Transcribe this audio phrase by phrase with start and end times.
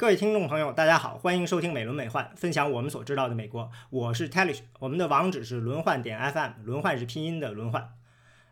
[0.00, 3.68] 各位听众朋友，大家好，欢迎收听美轮美奂，分享我们所知道的美国。
[3.90, 7.94] 我是 Talish，我们的网址是轮换点 FM，轮换是拼音的轮换。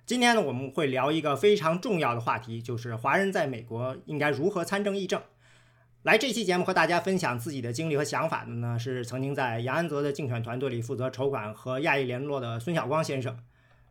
[0.04, 5.22] 今天呢，我们会聊一个非常重要的话题，就是华人在美国应该如何参政议政。
[6.02, 13.38] 来这期节目和大家分享自己的经历和想法的呢，是曾经在杨安泽的竞选团队里负责筹款和亚裔联络的孙晓光先生。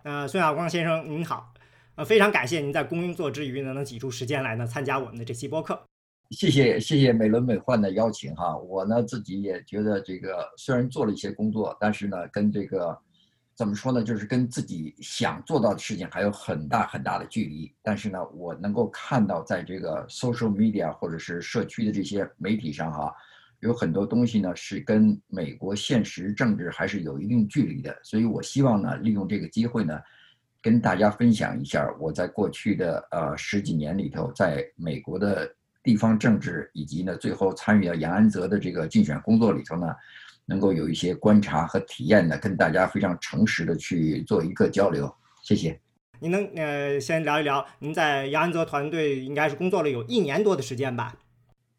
[0.04, 1.54] 呃，孙晓光先生您好，
[1.96, 5.84] 呃，非常感谢您在工作之余呢，能挤出时间来呢参加我们的这期播客。
[6.32, 12.98] 谢谢谢谢美轮美奂的邀请哈，我呢自己也觉得这个虽然做了一些工作，但是呢跟这个
[13.56, 17.72] 怎么说呢，就是跟自己想做到的事情还有很大很大的距离。
[17.84, 23.14] 但是呢，我能够看到在这个 social media 或者是社区的这些媒体上哈，
[23.60, 27.96] 有很多东西呢是跟美国现实政治还是有一定距离的。
[28.04, 30.02] 所以我希望呢利用这个机会呢，
[30.60, 35.56] 跟大家分享一下我在过去的呃十几年里头在美国的。
[35.86, 39.96] 地方政治以及呢，最后参与到杨安泽的这个竞选工作里头呢，
[40.46, 45.14] 能够有一些观察和体验呢，跟大家非常诚实的去做一个交流。
[45.44, 45.80] 谢谢。
[46.20, 51.16] 您能呃先聊一聊，您在杨安泽团队应该是工作了有一年多的时间吧？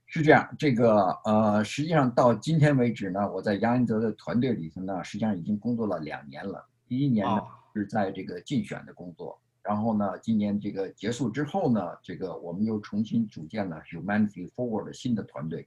[0.06, 6.64] 是这样，这个呃，实际上到今天为止呢，我在杨安泽的团队里头呢，实际上已经工作了两年了。
[6.86, 7.42] 第一年呢
[7.74, 9.36] 是在这个竞选的工作。
[9.66, 15.66] 然后呢，今年这个结束之后呢，这个我们又重新组建了 Humanity Forward 新的团队，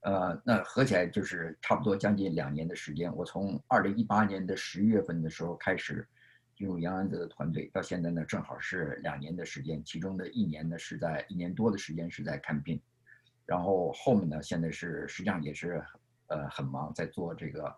[0.00, 3.14] 呃，那合起来就是差不多将近两年的时间。
[3.16, 6.06] 我从二零一八年的十一月份的时候开始
[6.54, 12.78] 进入杨安泽的团队，到现在呢，正好是两年的时间，其中的一年呢是在一年多的时间是在看病，
[13.46, 15.82] 然后后面呢，现在是实际上也是
[16.26, 17.74] 呃很忙，在做这个。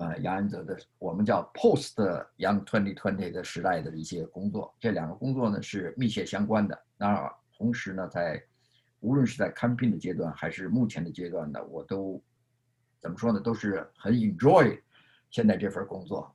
[0.00, 1.94] 呃，杨安泽的我们叫 Post
[2.38, 6.82] Young Twenty Twenty 的时代的一些工作，这两个工作呢是密切相关的。
[6.96, 8.42] 那同时呢，在
[9.00, 12.18] 无论是在 camping 的阶段，还是目前的阶段呢，我都
[12.98, 14.80] 怎么说呢，都是很 enjoy
[15.30, 16.34] 现在这份工作。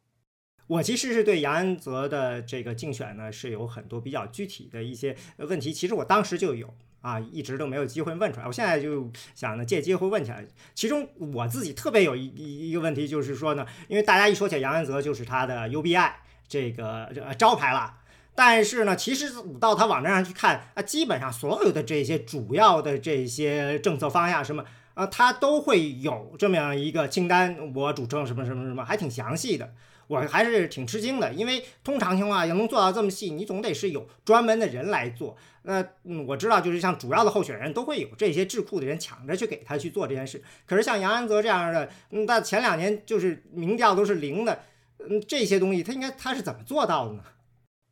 [0.68, 6.72] 我其实是对杨安泽的这个竞选呢，是有很多比较具体的一些问题，其实我当时就有。
[7.06, 8.48] 啊，一直都没有机会问出来。
[8.48, 10.44] 我现在就想呢，借机会问起来。
[10.74, 16.12] 其中我自己特别有一一个问题，就是说呢，因为大家一说起杨安泽，就是他的 UBI
[16.48, 17.08] 这个
[17.38, 17.98] 招牌了。
[18.34, 24.66] 但是呢，其实到他网站上去看，啊，基本上所有的这些主要的这些政策方向什么，
[24.96, 29.72] 啊，他都会有这么样一个清单，我主张什么什么什么，还挺详细的。
[30.08, 35.36] 我还是挺吃惊的，因为通常情况下要能做到这么细，你总得是有专门的人来做。
[35.64, 40.40] 那嗯，我知道，就是像主要的候选人都会有这些智库的人抢着去给他去做这件事。
[40.68, 44.60] 可是像杨安泽这样的，嗯，那前两年就是民调都是零的，
[45.00, 47.24] 嗯，这些东西他应该他是怎么做到的呢？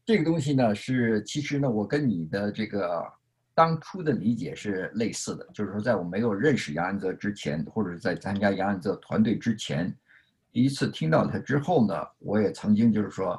[0.05, 3.03] 这个东西呢，是其实呢，我跟你的这个
[3.55, 9.91] 当初的理解是类似的，就是说，在我没有认识杨安泽之前，或者是在参加杨安泽团队之前。
[10.53, 13.37] 第一次听到他之后呢，我也曾经就是说，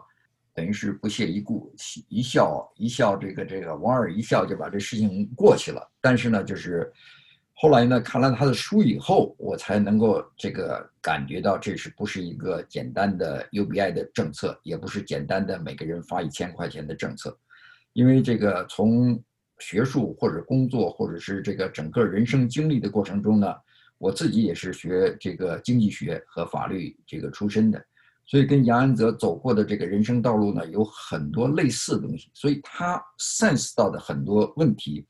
[0.53, 1.73] 等于是不屑一顾，
[2.09, 5.81] 一笑一笑，这个这个莞尔一笑就把这事情过去了。
[6.01, 6.93] 但是呢，就是
[7.53, 17.39] 后来呢，看了他的书以后，我才能够这个感觉到这是不是一个简单的 UBI 的政策，也不是简单的每个人发一千块钱的政策，
[17.93, 19.23] 因为这个从
[19.61, 23.55] 学术或者工作或者是这个整个人生经历的过程中呢。
[23.99, 27.83] 我自己也是学这个经济学和法律这个出身的，
[28.27, 32.31] 所以跟杨安泽走过的这个人生道路呢，有很多类似的东西。
[32.35, 35.07] 所以他 sense 到的很多问题，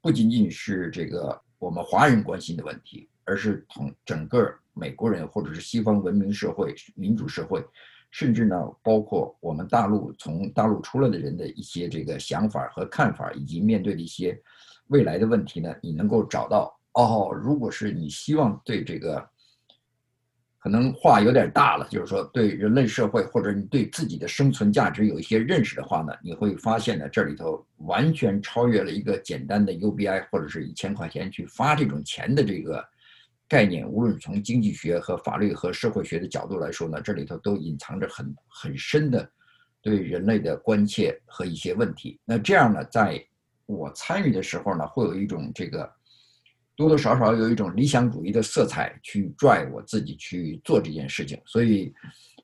[0.00, 7.62] 不仅仅是这个我们华人关心的问题，而是同整个美国人或者是西方文明社会、民主社会，
[8.10, 14.40] 甚至呢包括我们大陆从大陆出来的人的一些这个想法和看法，以及面对的一些
[14.86, 16.74] 未来的问题呢，你能够找到。
[16.94, 19.24] 哦，如果是你希望对这个，
[20.58, 32.84] 可能话有点大了，就是说对人类社会或者你对自己的生存价值有一些认识的话呢，你会发现呢，这里头完全超越了一个简单的 UBI 或者是一千块钱去发这种钱的这个
[33.48, 33.88] 概念。
[33.88, 39.30] 无论从经济学和法律和社会学的角度来说呢，这里头都隐藏着很很深的
[39.80, 42.18] 对人类的关切和一些问题。
[42.24, 43.24] 那这样呢，在
[43.64, 45.88] 我参与的时候呢，会有一种这个。
[46.76, 51.92] 多多少少有一种理想主义的色彩去拽我自己去做这件事情，所以，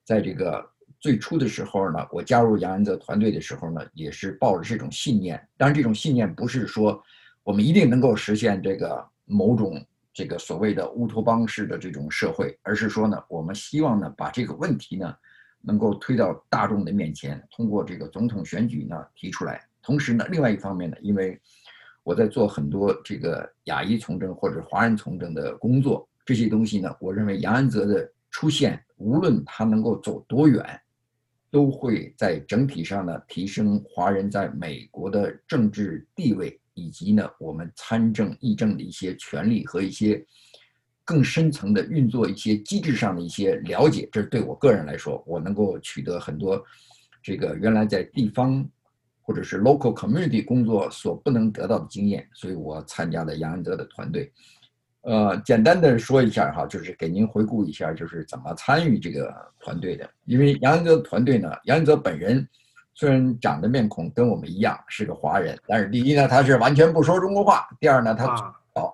[0.05, 0.63] 在这个
[1.01, 5.37] 最初的时候呢，我加入杨安泽团队的时候呢，也是抱着这种信念。
[5.57, 7.03] 当然，这种信念不是说
[7.43, 9.83] 我们一定能够实现这个某种
[10.13, 15.15] 这个所谓的乌托邦式的这种社会，而是说呢，我们希望呢把这个问题呢
[15.63, 19.65] 能够推到大众的面前，通过这个总统选举呢提出来。
[19.83, 21.41] 同时呢，另外一方面呢，因为
[22.07, 30.65] 我在做很多这个亚裔从政或者华人从政的工作，这些东西呢，我认为杨安泽的出现，无论他能够走多远，
[31.51, 40.25] 都会在整体上呢提升华人在美国的政治地位，以及呢我们参政议政的一些权利和一些
[41.05, 44.09] 更深层的运作一些机制上的一些了解。
[44.13, 46.65] 这是对我个人来说，我能够取得很多
[47.21, 48.65] 这个原来在地方
[49.27, 54.33] 或者是 local community 工作所不能得到的经验，所以我参加了杨安泽的团队。
[55.03, 60.09] 呃，简单的说一下哈，就是给您回顾一下，就是怎么参与这个团队的。
[60.25, 62.49] 因为杨安泽团队呢，杨安泽本人
[62.95, 68.27] 虽然长得面孔跟我们一样是个华人，但是第一呢，他是完全不说中国话；第二呢，他
[68.75, 68.93] 哦，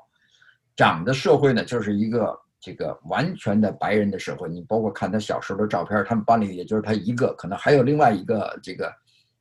[0.77, 4.49] 长的社会呢就是一个这个完全的白人的社会。
[4.49, 8.93] 你包括看他小时候的照片，他们班里也就是他一个，可能还有另外一个这个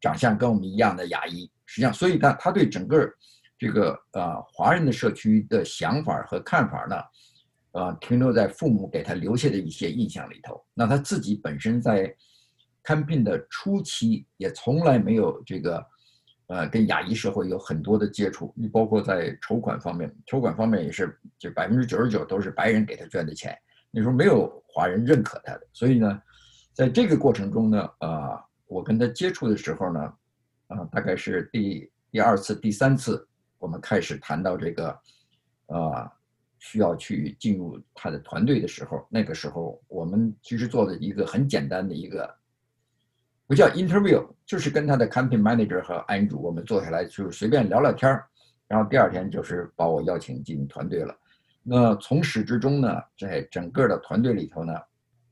[0.02, 1.50] 长相跟我们一样的亚裔。
[1.66, 3.10] 实际上，所以他他对整个。
[3.64, 6.96] 这个呃，华人的社区的想法和看法呢，
[7.74, 10.60] 呃，停留在父母给他留下的一些印象里头。
[10.74, 12.12] 那他自己本身在
[12.82, 15.86] 看病的初期也从来没有这个，
[16.48, 18.52] 呃，跟亚裔社会有很多的接触。
[18.74, 23.56] 包括在筹款方面，筹款方面也是，就百分之九十九都是白人给他捐的钱，
[23.92, 25.62] 那时候没有华人认可他的。
[25.72, 26.20] 所以呢，
[26.74, 30.00] 在这个过程中呢，呃，我跟他接触的时候呢，
[30.68, 33.28] 啊，大概是第第二次、第三次。
[33.60, 34.88] 我们开始谈到这个，
[35.68, 36.10] 啊，
[36.58, 42.34] 需要去进入他的团队的时候，那个时候我们其实做了一个很简单的一个，
[43.46, 48.26] 不叫 interview，就是跟他的 campaign manager 和 angie 主，我们坐下来就是随便聊聊天儿，
[48.70, 51.14] 然后第二天就是把我邀请进团队了。
[51.62, 54.74] 那从始至终呢，在整个的团队里头呢，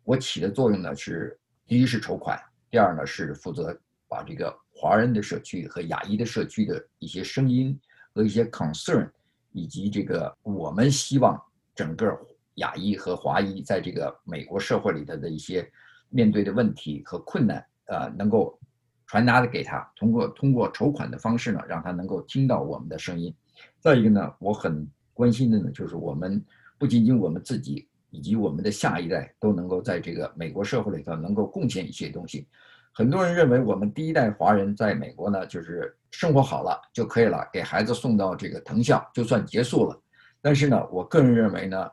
[0.04, 2.40] 我起的作用呢是，第一是筹款，
[2.70, 3.78] 第二呢是负责
[4.08, 7.80] 把这个华人的社区和亚裔的社区的一些声音。
[8.12, 9.08] 和一些 concern，
[9.52, 11.40] 以及这个我们希望
[11.76, 12.20] 整个
[12.56, 15.72] 亚裔和华裔在这个美国社会里头的一些
[16.10, 18.60] 面对的问题和困难，呃，能够
[19.06, 23.34] 传达的给他，通过通过筹款的方式呢，让他能够听到我们的声音。
[23.80, 26.44] 再一个呢，我很关心的呢，就是我们
[26.80, 32.48] 不仅仅我们自己以及我们的下一代都能够在这个美国社会里头能够贡献一些东西。
[32.92, 39.98] 很多人认为我们第一代华人在美国呢，就是生活好了就可以了，给孩子送到这个藤校就算结束了。
[40.42, 41.90] 但是呢，我个人认为呢，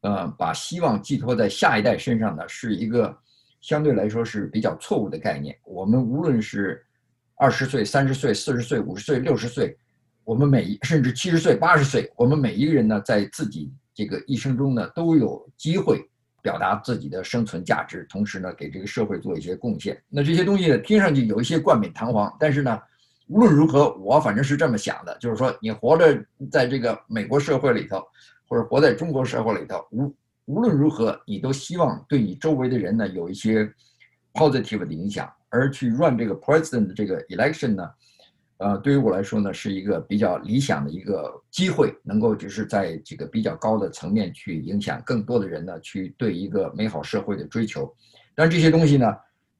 [0.00, 3.16] 呃，把希望寄托在下一代身上呢，是一个
[3.60, 5.56] 相对来说是比较错误的概念。
[5.64, 6.84] 我们无论是
[7.36, 9.76] 二十岁、三十岁、四十岁、五十岁、六十岁，
[10.24, 16.08] 我们每甚至七十岁、八十岁，我们每一个人呢，在自己这个一生中呢，都有机会。
[16.44, 19.96] 表达自己的生存价值，同时呢，给这个社会做一些贡献。
[20.08, 22.76] 那这些东西呢，听上去有一些冠冕堂皇，但是呢，
[23.28, 28.02] 无论如何，我反正是这么想的，就是说，你活着在这个美国社会里头，
[28.48, 30.12] 或者活在中国社会里头，无
[30.46, 33.72] 无论如何，你都希望对你周围的人呢有一些
[34.32, 37.88] positive 的影响，而去 run 这个 president 的这个 election 呢。
[38.62, 47.92] 呃，对于我来说呢，是一个比较理想的一个机会，能够就是在这个比较高的层面去影响更多的人呢，去对一个美好社会的追求。
[48.36, 49.16] 但这些东西呢，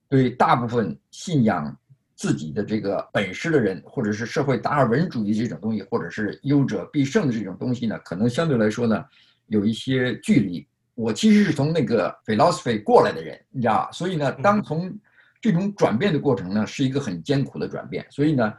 [0.08, 1.76] 对大部分信仰
[2.14, 9.04] 自己的这个本事的人，或者是社会达尔文主义这种东西，或者是优者必胜的这种东西呢，可能相对来说呢，
[9.46, 10.64] 有一些距离。
[10.94, 14.96] 我其实是从那个 philosophy 过来的人，你知道所以呢，当从
[15.40, 18.06] 这种转变的过程呢，是一个很艰苦的转变。
[18.08, 18.54] 所以呢。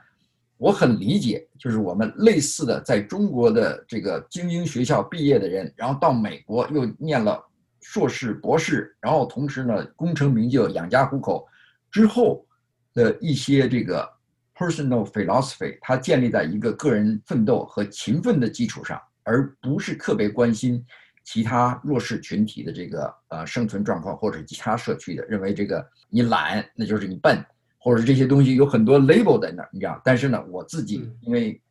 [0.63, 7.43] 我很理解，就是我们类似的，在中国的这个精英学校毕业的人，然后到美国又念了
[7.82, 11.46] 硕士、博士，然后同时呢功成名就、养家糊口
[11.91, 12.48] 之后
[12.93, 14.10] 的一些这个
[14.55, 20.82] personal philosophy，它建立在一个个人奋斗和勤奋的基础上，而不是特别关心
[21.25, 27.46] 其他弱势群体的这个呃生存状况或者其他社区的，认为这个你懒那就是你笨。
[27.84, 30.02] 或者这些东西有很多 label 在那儿，你知道？
[30.06, 31.62] 但是呢，我自己因为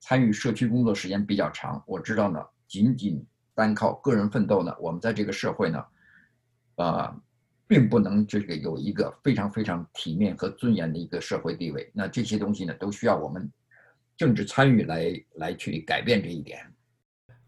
[0.00, 3.22] 参与社区工作时间比较长，我知道呢，仅仅
[3.54, 5.84] 单靠个人奋斗呢，我们在这个社会呢，
[6.76, 7.14] 呃，
[7.66, 11.90] 并不能这个有一个非常非常体面和尊严的一个社会地位。
[11.92, 13.52] 那这些东西呢，都需要我们
[14.16, 16.60] 政治参与来来去改变这一点。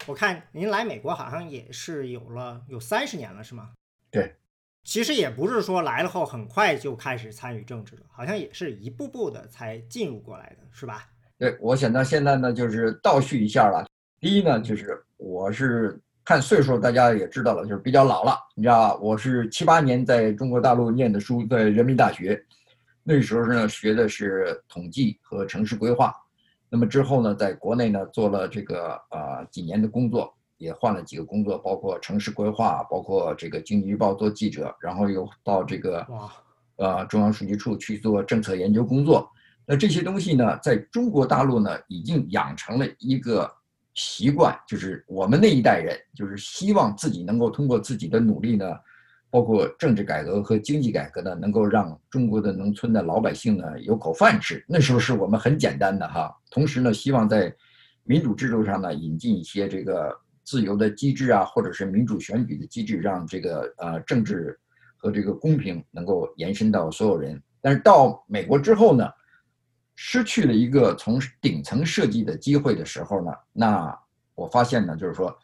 [0.07, 3.71] 我看您来美国好像也是有了有三十年了，是吗？
[4.11, 4.37] 对。
[4.83, 11.07] 其实也不是说来了后很快就开始参与政治了，好像也是一步步的才进入过来的，是吧？
[11.39, 13.87] 对，我想到现在呢，就是倒叙一下了。
[14.21, 19.01] 第一呢，就是我是看岁数，大家也知道了，就是比较老了，你知道吧？
[19.01, 22.43] 我是七八年在中国大陆念的书，在人民大学，
[23.03, 26.15] 那时候呢学的是统计和城市规划，
[26.69, 36.07] 那么之后呢，在国内呢做了这个啊几年的工作，也换了几个工作，包括城市规划，包括这个经济日报做记者，然后又到这个
[36.77, 39.29] 呃中央数据处去做政策研究工作。
[39.67, 43.51] 那这些东西呢，在中国大陆呢，已经养成了一个
[43.95, 48.67] 习惯，就是我们那一代人，就是希望自己能够通过自己的努力呢。
[49.33, 54.65] 包括政治改革和经济改革呢，能够让中国的农村的老百姓呢有口饭吃。
[54.67, 56.37] 那时候是我们很简单的哈。
[56.51, 57.55] 同时呢，希望在
[58.03, 60.13] 民主制度上呢引进一些这个
[60.45, 64.59] 自由的机制啊，或者是民主选举的机制，让这个呃政治
[64.97, 67.41] 和这个公平能够延伸到所有人。
[67.61, 69.09] 但是到美国之后呢，
[69.95, 73.99] 失去了一个从顶层设计的机会的时候呢，那
[74.35, 75.37] 我发现呢，就是说。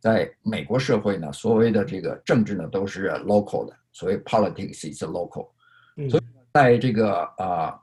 [0.00, 5.48] 在美国社会呢，所谓的这个政治呢都是 local 的，所谓 politics is local。
[6.08, 6.22] 所以
[6.54, 7.76] 在这个啊，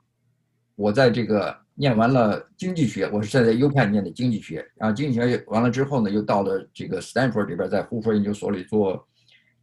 [0.76, 9.06] 我在这个念完了经济学，我是在在 U 盘念的经济学，然后经济学完了之后呢，又到了这个 Stanford 这边，在胡佛研究所里做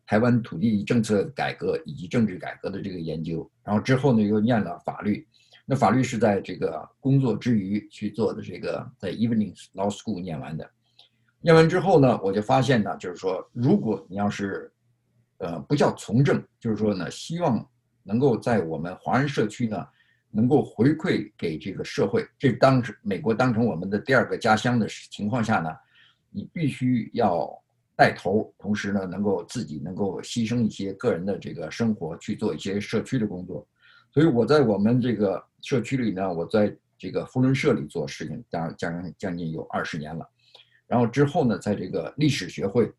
[0.06, 5.28] 台湾土地政策改革以及政治改革的这个研究，然后之后呢又念了法律，
[5.66, 10.70] 那法律是在这个工作之余去做的，这个在 Evening Law School 念完的。
[11.42, 14.72] 念完之后呢，我就发现呢，就是说，如果你要是，
[15.40, 17.68] 呃，不叫从政，就是说呢，希望
[18.04, 19.86] 能够在我们华人社区呢，
[20.36, 25.70] 能够回馈给这个社会，这当时美国当成我们的第二个家乡的情况下呢，
[26.32, 27.48] 你必须要
[27.96, 33.66] 带头，同时呢，能够自己能够牺牲一些个人的这个生活去做一些社区的工作。
[34.12, 40.28] 所以我在我们这个社区里呢，我在这个福伦社里做事情，将将将近有二十年了。
[40.88, 42.92] 然后之后呢，在这个历史学会，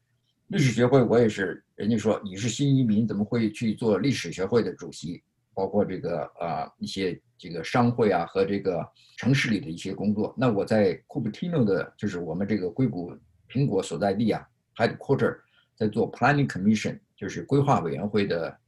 [0.46, 5.20] 历史学会我也是，人家说你是新移民，怎么会去做历史学会的主席？
[5.54, 10.34] 包括这个啊一些这个商会啊和这个城市里的一些工作。
[10.36, 13.16] 那我在 Cupertino 的，就是我们这个硅谷
[13.48, 14.46] 苹果所在地啊
[14.76, 15.38] ，Headquarter，
[15.76, 18.58] 在做 Planning Commission，就是规划委员会的，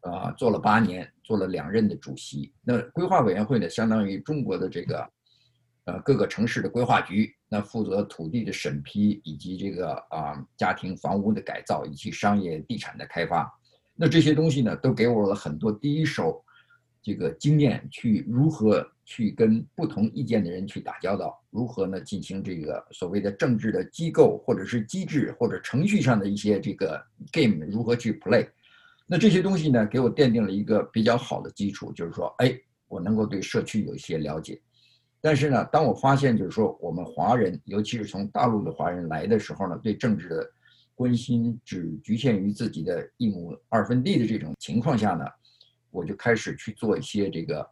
[0.00, 2.52] 啊做了八年，做了两任的主席。
[2.62, 5.08] 那规划委员会呢，相当于中国的这个。
[5.86, 13.52] 呃，各个城市的规划局，那负责土地的审批，以及这个啊家庭房屋的改造，以及商业地产的开发。
[13.96, 16.44] 那这些东西呢，都给我了很多第一手
[17.02, 28.46] 这个经验，去如何去跟不同意见的人去打交道，如何呢进行这个所谓的政治的机构或者是机制或者程序上的一些这个 game 如何去 play。
[29.06, 32.58] 那这些东西呢，给我奠定了一个比较好的基础，就是说，哎，
[32.88, 34.60] 我能够对社区有一些了解。
[35.20, 40.50] 但是呢，当我发现就是说我们华人，尤其是从大陆的华人来的时候呢，对政治的
[40.94, 45.24] 关心只局限于自己的一亩二分地的这种情况下呢，
[45.90, 47.70] 我就开始去做一些这个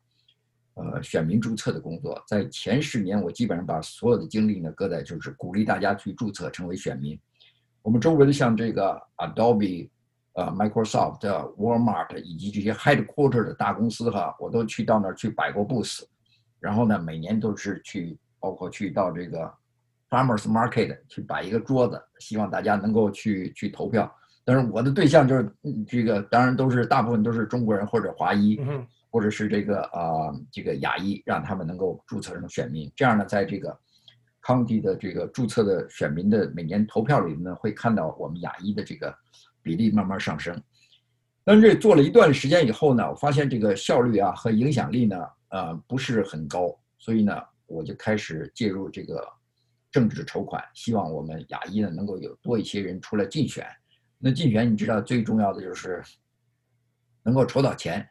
[0.75, 2.23] 呃选民注册的工作。
[2.26, 7.19] 在前十年，我基本上把所有的精力呢搁在就是鼓励大家去注册成为选民。
[7.83, 9.88] 我们周围的像这个 Adobe、
[10.35, 11.21] 呃 Microsoft、
[11.57, 16.02] Walmart 以及这些 headquarter 的大公司哈，我都去到那儿去摆过 booth。
[16.61, 19.52] 然后呢，每年都是去，包括去到这个
[20.12, 24.14] farmers market 去摆一个桌子，希望大家能够去去投票。
[24.45, 25.50] 但是我的对象就是
[25.88, 28.61] 这个，当然都是大部分都是中国人或者华裔，
[29.11, 32.92] 或者是这个啊这个亚裔，让他们能够注册成选民。
[32.95, 33.75] 这样呢，在这个
[34.42, 39.14] county 的这个注册的选民的每年投票里呢，会看到我们亚裔的这个
[39.62, 40.54] 比例慢慢上升。
[41.42, 45.16] 但是这做了一段时间以后呢，我发现这个效率啊和影响力呢。
[45.54, 49.23] 呃，不是很高，所以呢，我就开始介入这个
[49.93, 53.65] 政治筹款，希望我们亚裔呢能够有多一些人出来竞选。
[54.19, 56.03] 那竞选，你知道最重要的就是
[57.23, 58.05] 能够筹到钱。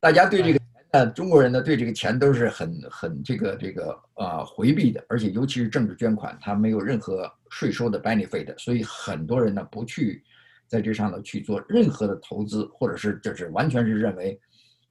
[0.00, 0.60] 大家对这个
[0.90, 10.24] 呃中国人呢对这个钱都是很很这个这个呃回避的，而且尤其是政治捐款，它没有任何税收的 benefit，所以很多人呢不去
[10.66, 14.40] 在这上头去做任何的投资，或者是就是完全是认为。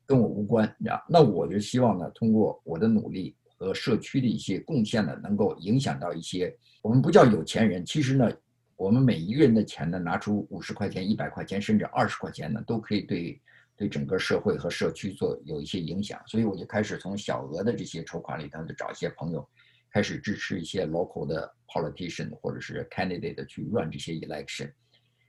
[0.04, 6.52] 跟我无关，呀，那我就希望呢，通过我的努力和社区的一些贡献呢，能够影响到一些
[6.82, 8.28] 我们不叫有钱人，其实呢，
[8.76, 13.40] 我们每一个人的钱呢，拿出五十块钱、一百块钱，甚至二十块钱呢，都可以对
[13.78, 16.20] 对整个社会和社区做有一些影响。
[16.26, 19.48] 所以我就开始从小额的这些筹款里头，就找一些朋友，
[19.92, 24.72] 开始支持一些 local 的 politician 或者是 candidate 去 run 这些 election。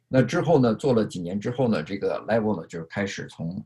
[0.08, 3.62] 那之后呢，做了几年之后呢，这个 level 呢，就开始从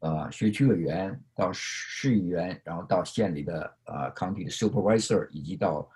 [0.00, 5.90] 呃，学区委员到市议员，然后到县里的呃 county 的 supervisor，以及到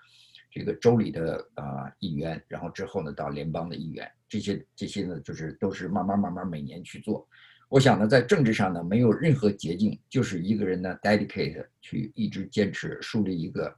[0.51, 7.27] 这个州里的呃议员，然后之后呢到联邦的议员，这些这些呢就是都是慢慢慢慢每年去做。
[7.69, 13.73] 我想呢，在政治上呢，没有任何捷径，就是一个人呢 dedicate 去一直坚持，树立一个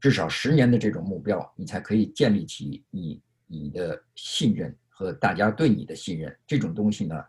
[0.00, 6.36] 至少十年的这种目标，你才可以建立起你你的信任和大家对你的信任。
[6.46, 7.24] 这种东西呢，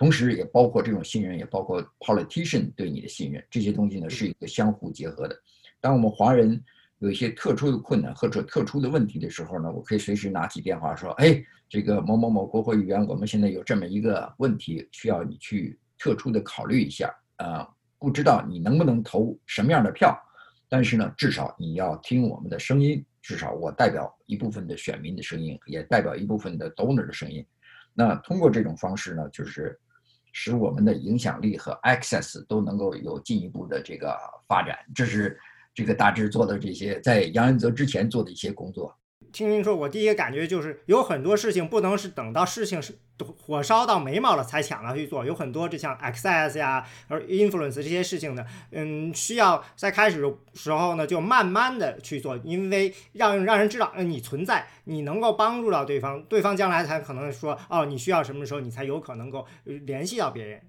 [0.00, 3.46] 同时也包括这种信任，也包括 politician 对你的信任。
[3.50, 5.38] 这些东西呢，是一个相互结合的。
[5.78, 6.58] 当我们华人
[7.00, 17.14] 有一些特殊的困难或者特殊的问题的时候呢，我可以随时拿起电话说：“哎。”这个某某某国会议员，我们现在有这么一个问题，需要你去特殊的考虑一下。
[17.36, 20.18] 啊，不知道你能不能投什么样的票，
[20.68, 23.04] 但是呢，至少你要听我们的声音。
[23.22, 27.46] 至少我代表一部分的选民的声音，也代表一部分的 donor 的声音。
[27.94, 29.78] 那通过这种方式呢，就是
[30.42, 34.18] 使我们的影响力和 access 都能够有进一步的这个
[34.48, 34.78] 发展。
[34.94, 35.38] 这是
[35.74, 38.96] 这个大致做的这些，在杨恩泽之前做的一些工作。
[39.32, 42.94] 听您说，我第一个感觉就是有很多事情不能是等到事情是
[43.38, 60.60] 火烧到眉毛了才抢着去做，有很多这像 access 呀、而 influence 这些事情呢，嗯，需要在开始的时候呢就慢慢的去做，因为让让人知道，嗯，你存在，你能够帮助到对方，对方将来才可能说，哦，你需要什么时候，你才有可能够联系到别人。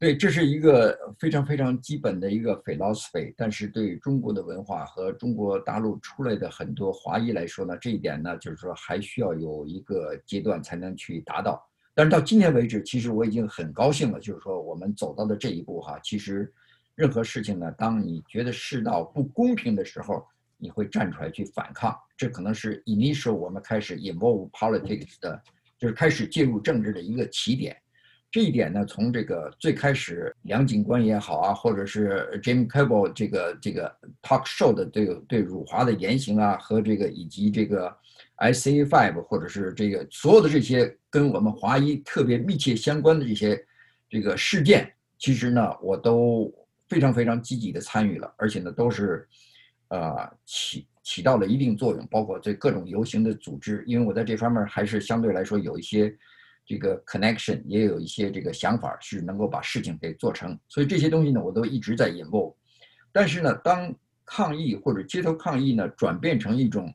[0.00, 11.62] 对，这是一个非常非常基本的一个 philosophy，但是对中国的文化和中国大陆出来的很多华裔来说呢，这一点呢，就是说还需要有一个阶段才能去达到。
[11.92, 16.50] 但是到今天为止，其实我已经很高兴了，就是说我们走到的这一步哈，其实
[16.94, 20.26] 任何事情呢，当你觉得世道不公平的时候，
[20.56, 25.38] 你会站出来去反抗，这可能是 initial 我们开始 involve politics 的，
[25.76, 27.76] 就是开始介入政治的一个起点。
[28.32, 37.92] 这一点呢，从这个最开始梁警官也好啊，或者是 Jim Cable 这个这个 talk show 的这个对辱华的言行啊，和这个以及这个
[38.38, 43.60] ICA Five 或者是这个所有的这些跟我们华裔特别密切相关的这些
[44.08, 46.54] 这个事件，其实呢，我都
[46.88, 49.26] 非常非常积极的参与了，而且呢，都是
[49.88, 56.16] 呃起起到了一定作用，包括这各种游行的组织，因为我在这方面还是相对来说有一些。
[56.70, 62.56] 这个 connection 也有一些这个想法是能够把事情给做成，所以这些东西呢，我都一直在引入。
[63.10, 63.92] 但是呢，当
[64.24, 66.94] 抗议或者街头抗议呢转变成一种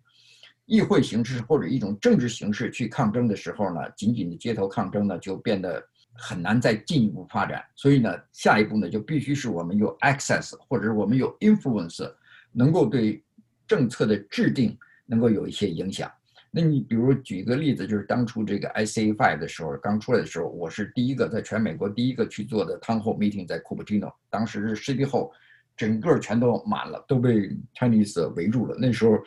[0.66, 7.62] 议会形式或者一种政治形式去抗争的时候呢，仅仅的街头抗争呢就变得很难再进一步发展。
[7.76, 12.10] 所以呢，下一步呢就必须是我们有 access 或者我们有 influence，
[12.54, 13.22] 能够对
[13.68, 16.10] 政策的制定能够有一些影响。
[16.58, 25.30] 那你比如举一个例子，就是当初这个 ICA Five 的时候刚出来的时候，我是第一个在全美国第一个去做的 Town Hall Meeting 在 Cupertino，当时是 City Hall，
[25.76, 28.78] 整个全都满了，都被 Chinese 围住了。
[28.80, 29.18] 那时候，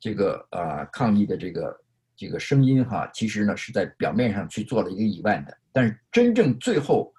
[0.00, 1.78] 这个呃抗议的这个
[2.16, 7.12] 这个声音哈，其实呢是在表面上去做了一个 event，但是真正最后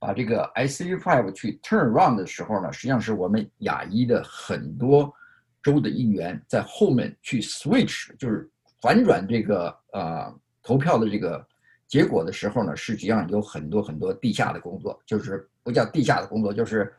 [0.00, 5.14] 把这个 ICA Five 去 turn around 的时候呢，实际上是我们亚裔的很多
[5.62, 8.50] 州的议员在后面去 switch，就是。
[8.80, 11.46] 反转这个呃投票的这个
[11.86, 16.92] 结果的时候呢，实际上有很多很多地下的工作，就是不叫地下的工作，就是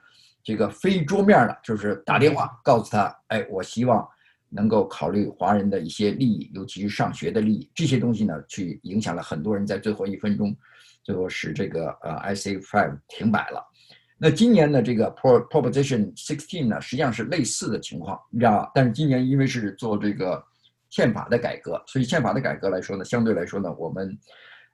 [0.43, 4.07] 这个非桌面的，就是打电话告诉他，哎，我希望
[4.49, 10.55] 能够考虑华人的一些利益，尤其是上学的利益，这些东西呢，去影响了很多人，在最后一分钟，
[11.03, 13.65] 最后使这个呃 I C Five 停摆了。
[14.17, 18.71] 那今年的这个 Proposition Sixteen 呢，实际上是类似的情况，你知道吧？
[18.75, 20.43] 但是今年因为是做这个。
[20.91, 24.15] 宪法的改革，所以宪法的改革来说呢，相对来说呢，我们，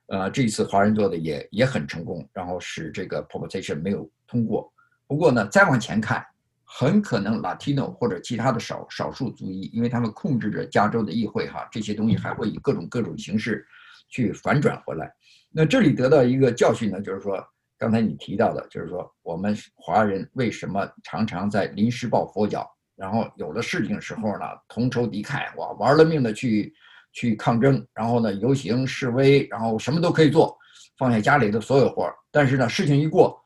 [0.08, 4.70] 呃，这一次华人做的也也很成功，然后使这个 proposition 没有通过。
[5.06, 6.26] 不过呢，再往前看，
[6.64, 13.64] 很可能 Latino 或者其他的少少数族裔，因为他们控制着加州的议会哈，这些东西还会以各种各种形式
[14.08, 15.10] 去反转回来。
[15.50, 17.42] 那这里得到一个教训呢，就是说，
[17.78, 22.68] 刚才你提到的，就是说我们华人为什么常常在临时抱佛脚？
[22.98, 26.74] 然后有了事情的时候呢，同仇敌忾，哇，玩了命的去
[27.12, 30.58] 去抗争，然后呢，游行示威，然后什么都可以做，
[30.98, 32.14] 放下家里的所有活儿。
[32.32, 33.40] 但是呢，事情一过，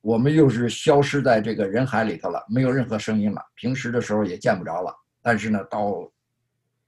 [0.00, 3.40] 我们又是消失在这个人海里头了，没有任何声音了。
[3.54, 4.92] 平时的时候也见不着了。
[5.22, 6.10] 但是呢，到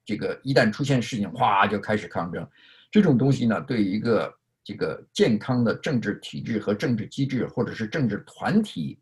[0.04, 2.44] 这个一旦出现事情，哗就开始抗争。
[2.90, 4.34] 这种东西呢，对一个
[4.64, 8.98] 这个健康的政治体制和政治机制，或者是政治团体，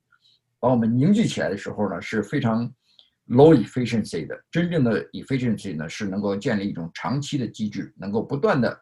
[0.58, 2.70] 把我们凝聚起来的时候呢，是非常。
[3.30, 8.76] Low efficiency 的真正的 efficiency 呢，是能够建立一种长期的机制，能够不断的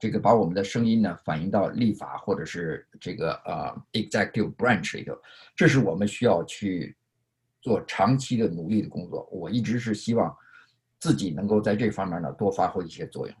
[0.00, 5.16] 这个把我们的声音呢反映到立法或者是这个呃 executive branch 里头，
[5.54, 6.96] 这是我们需要去
[7.62, 9.28] 做长期的努力的工作。
[9.30, 10.36] 我一直是希望
[10.98, 13.36] 自己能够在这方面呢多发挥一些作用。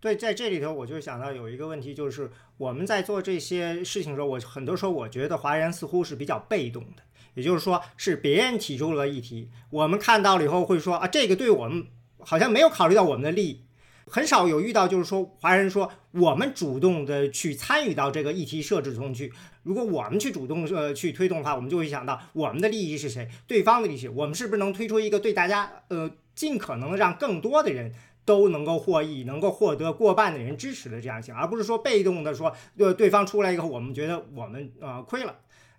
[0.00, 7.02] 对，在这里头我就想到有一个问题，就是我们在做这些事情的时候，我很多时候我觉得华人似乎是比较被动的，
[7.34, 11.86] 也就是说是别人提出了议题，我们看到了以后会说啊，这个对我们
[12.18, 13.60] 好像没有考虑到我们的利益。
[14.06, 19.32] 很少有遇到，就是说华人说我们主动的去参与到这个议题设置中去。
[19.62, 27.94] 如果我们去主动呃去推动的话，我们就会想到我们的利益是谁，对方的利益，我们是不是能推出一个对大家呃尽可能让更多的人
[28.26, 35.34] 都能够获益，能够获得过半的人支持的这样性，而不是说被动的说呃对方出来以后，我们觉得我们呃亏了。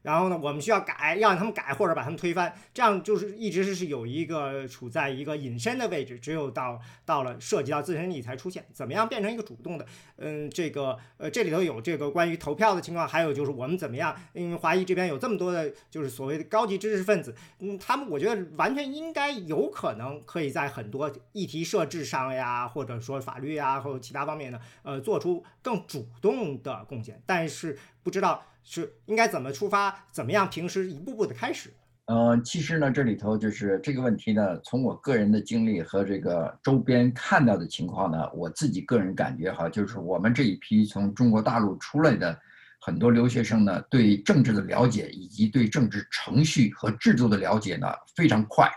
[0.05, 8.63] 然后呢，我们需要改，要让他们改或者把他们推翻，这样就是一直是有一个处在一个隐身的位置，只有到到了涉及到自身利益才出现。
[8.71, 9.85] 怎么样变成一个主动的？
[10.17, 14.15] 嗯，这个呃这里头有这个关于投票的情况，还有就是我们怎么样？
[14.33, 28.43] 因为华裔这边有这么多的，就是所谓的高级知识分子，嗯，他们我觉得完全应该有可能可以在很多议题设置上呀，或者说法律呀或者其他方面呢，呃，做出更主动的贡献，但是不知道。
[28.65, 30.05] 是应该怎么出发？
[30.11, 30.49] 怎么样？
[30.49, 31.69] 平时一步步的开始。
[32.07, 42.37] 呃，其实呢，这里头就是这个问题呢，从我个人的经历和这个周边看到的情况呢，我自己个人感觉哈，就是我们这一批从中国大陆出来的
[42.81, 48.69] 很多留学生呢，对政治的了解以及对政治程序和制度的了解呢非常快，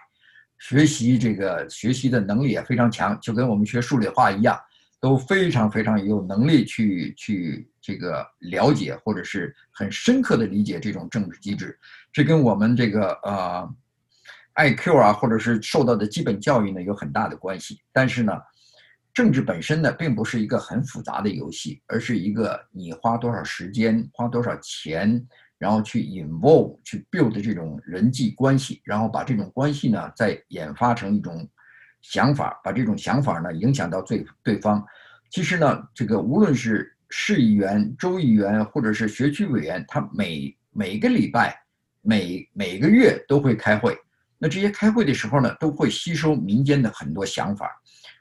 [0.58, 4.58] 学习这个学习的能力也非常强，就跟我们学数理化一样。
[5.00, 11.78] 都非常非常有能力去去这个了解或者是很深刻的理解这种政治机制，
[12.12, 13.74] 这跟我们这个呃
[14.52, 17.80] I Q 啊，或者是受到的基本教育呢有很大的关系。
[17.90, 18.34] 但是呢，
[19.14, 31.48] 政治本身呢并不是一个很复杂的游戏，而是一个你花多少时间、花多少钱，然后去 involve、去 build 这种人际关系，然后把这种关系呢再演发成一种。
[32.00, 34.86] 想法把这种想法呢影响到对对方，
[35.30, 41.58] 其实呢，这个无论是市议员、州议员或者是学区委员，他每每个礼拜、
[42.02, 43.96] 每每个月都会开会。
[44.38, 47.70] 那这些开会的时候呢，都会吸收民间的很多想法，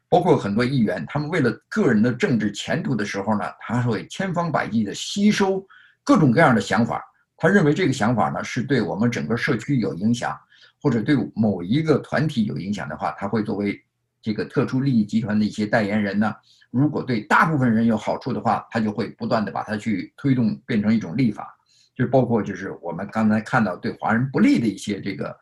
[0.10, 5.65] 包括很多议员，他们为了个人的政治前途的时候呢，他会千方百计的吸收
[6.04, 7.04] 各种各样的想法。
[7.38, 10.38] 他认为这个想法呢，是对我们整个社区有影响。
[10.80, 13.84] 或者对某一个团体有影响的话，他会作为
[14.21, 16.32] 这个特殊利益集团的一些代言人呢。
[16.71, 21.53] 如果对大部分人有好处的话，他就会不断的把它去推动，变成一种立法。
[21.95, 25.36] 就包括就是我们刚才看到对华人不利的一些这个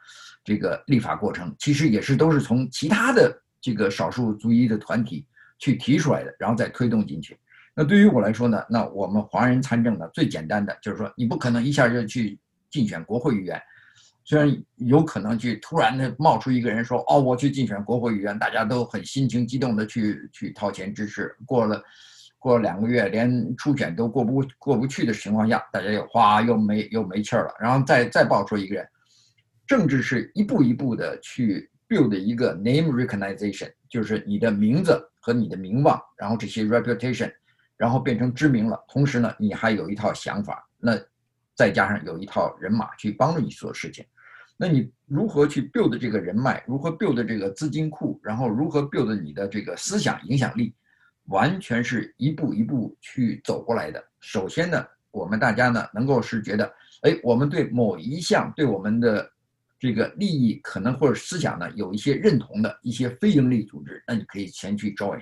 [0.44, 5.28] 这个立法过程，其实也是都是从其他的这个少数族裔的团体
[5.60, 7.38] 去提出来的，然后再推动进去。
[7.76, 13.62] 那对于我来说呢，那我们华人参政呢，最简单的就是说，你不可能一下就去竞选国会议员。
[14.28, 21.32] 虽然有可能去突然的冒出一个人说哦，我去竞选国会议员，大家都很心情激动的去去掏钱支持。
[21.46, 21.80] 过了
[22.40, 27.54] 过了两个月，连初选都过不过不去的情况下，大家又哗又没又没气儿了。
[27.60, 28.88] 然后再再爆出一个人，
[29.68, 37.32] 政治是一步一步的去 build 一个 name recognition，就是你的名字和你的名望，然后这些 reputation，
[37.78, 38.84] 然后变成知名了。
[38.88, 41.00] 同时呢，你还有一套想法，那
[41.56, 44.04] 再加上有一套人马去帮助你做事情。
[44.58, 46.64] 那你如何去 build 这个人脉？
[46.66, 48.18] 如何 build 这个资金库？
[48.24, 50.74] 然后如何 build 你的这个思想影响力？
[51.26, 54.02] 完全是一步一步去走过来的。
[54.22, 59.30] 首先呢，我们大家呢能够是觉得，哎，我们对某一项对我们的
[59.78, 65.22] 这个利益可能或者思想呢有一些认同的一些非营利组织，那你可以前去 join。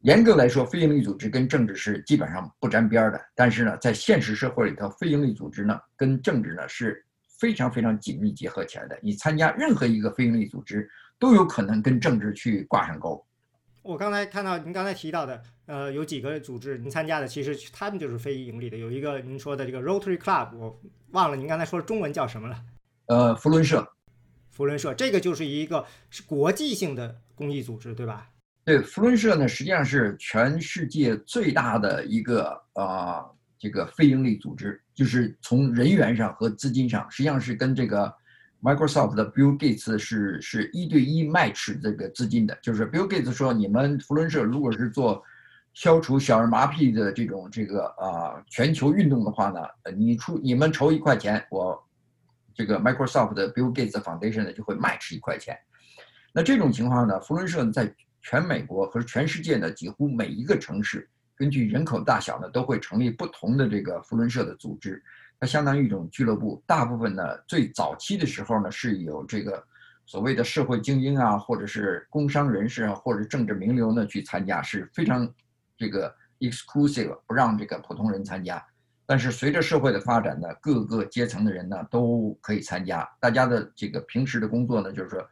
[0.00, 3.20] 严格来说，非营利组织跟政治是基本上不沾边的。
[3.34, 7.04] 但是呢，在现实社会里头，非营利组织呢跟政治呢是。
[7.42, 13.20] 非常非常紧密结合起来的，你参加任何一个非营利组织，都有可能跟政治去挂上钩。
[13.82, 18.76] 我刚才看到您刚才提到的，呃，有几个组织您参加的，其实他们就是非盈利的。
[18.76, 22.62] 有一个您说的这个 Rotary Club，我忘了您刚才说的中文叫什么了？
[23.06, 23.84] 呃，福伦社。
[24.52, 28.28] 福伦社这个就是一个是国际性的公益组织，对吧？
[28.64, 33.26] 对，福伦社呢，实际上是全世界最大的一个啊。
[33.62, 38.12] 这个非营利组织就是从人员上和资金上，实际上是跟这个
[38.60, 42.58] Microsoft 的 Bill Gates 是是一对一 match 这个资金的。
[42.60, 45.22] 就是 Bill Gates 说，你们福伦社如果是做
[45.74, 49.60] 消除小儿麻痹的这种这个啊全球运动的话呢，
[49.96, 51.80] 你出你们筹一块钱，我
[52.52, 55.56] 这个 Microsoft 的 Bill Gates Foundation 呢就会 match 一块钱。
[56.32, 61.08] 那这种情况呢，福伦社在全美国和全世界呢几乎每一个城市。
[61.42, 65.02] 根据人口大小呢，都会成立不同的这个福伦社的组织，
[65.40, 66.62] 它相当于一种俱乐部。
[66.68, 69.60] 大部分呢，最早期的时候呢，是有这个
[70.06, 75.28] 所谓的社会精英啊，或者是工商人士啊，或者政治名流呢去参加，是非常
[75.76, 78.64] 这个 exclusive，不让这个普通人参加。
[79.04, 83.04] 但是随着社会的发展呢，各个阶层的人呢都可以参加。
[83.18, 85.28] 大家的这个平时的工作呢，就是说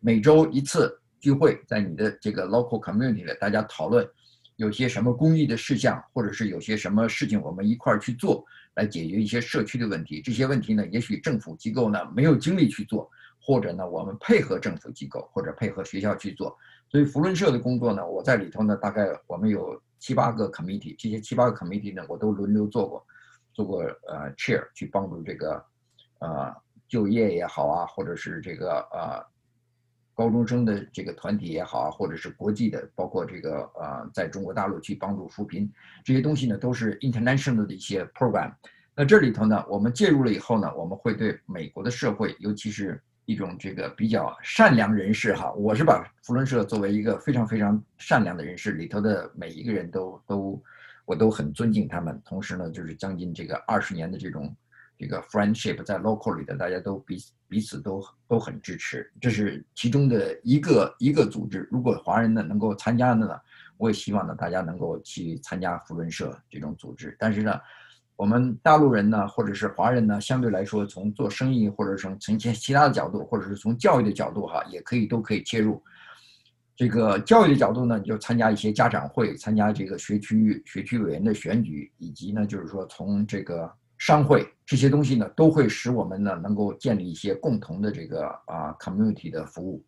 [0.00, 4.08] 每周一次聚会，在你的这个 local community 里，大家讨论
[4.60, 8.44] 有些什么公益的事项，或者是有些什么事情，我们一块儿去做，
[8.74, 10.20] 来解决一些社区的问题。
[10.20, 16.54] 这些问题呢，也许政府机构呢没有精力去做，或者呢我们配合政府机构或者配合学校去做。
[16.90, 23.02] 所以福伦社的工作呢，我在里头呢，大概我们有七八个 committee，这些七八个 committee 呢，我都轮流做过。
[23.52, 25.64] 做过呃 chair 去帮助这个
[26.20, 26.54] 呃
[26.86, 29.24] 就业也好啊，或者是这个呃
[30.20, 35.72] 高中生的这个团体也好啊，或者是国际的，包括这个呃在中国大陆去帮助扶贫
[36.04, 38.52] 这些东西呢，都是 international 的一些 program。
[38.94, 50.62] 那这里头呢，我们介入了以后呢，我们会对美国的社会，尤其是一种这个比较善良人士哈，我是把福伦社作为一个非常非常善良的人士，里头的每一个人都都。
[51.06, 54.54] 我都很尊敬他们，同时呢，就是将近这个二十年的这种
[55.00, 61.66] 这个 friendship，在 local 里的大家都彼此彼此都都很支持，这是其中的一个一个组织。
[61.70, 63.40] 如果华人呢能够参加的呢，
[63.78, 67.16] 我也希望呢大家能够去参加福伦社这种组织。
[67.18, 67.58] 但是呢，
[68.14, 75.82] 我们大陆人呢，或者是华人呢，相对来说从做生意或者从从其其他的角度，或者是从教育的角度哈，也可以都可以切入。
[76.76, 89.84] 这个教育的角度呢，你就参加一些家长会，参加这个学区学区委员的选举，以及呢，就是说从这个商会这些东西呢，都会使我们呢能够建立一些共同的这个啊 community 的服务。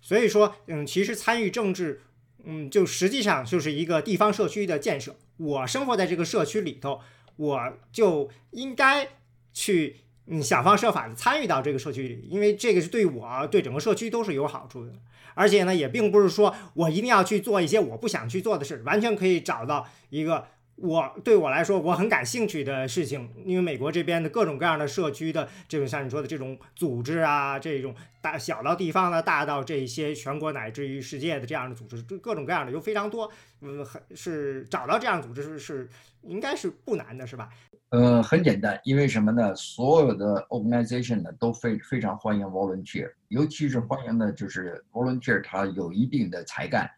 [0.00, 2.00] 所以说，嗯，其实参与政治，
[2.42, 5.14] 嗯，就实际上就是一个地方社区的建设。
[5.36, 7.00] 我生活在这个社区里头，
[7.36, 9.06] 我就应该
[9.52, 9.96] 去
[10.26, 14.92] 嗯想方设法的参与到这个社区里，因为这个是对我对整个社区都是有好处的。
[15.34, 20.46] 而且呢，也并不是说我一定要去做一些我不想去做的事，完全可以找到一个
[20.80, 23.28] 我对我来说我很感兴趣的事情。
[23.44, 33.30] 因为美国这边的各种各样的社区的这种像你说的这种组织啊，这种大小到地方的，大到这些全国乃至于世界的这样的组织，各种各样的有非常多。
[33.60, 35.88] 嗯，很是找到这样组织是是
[36.22, 37.48] 应该是不难的，是吧？
[37.90, 39.52] 呃，很简单，因为什么呢？
[39.56, 46.88] 所有的 organization 呢都非非常欢迎 volunteer，尤其是欢迎的就是 volunteer，他有一定的才干，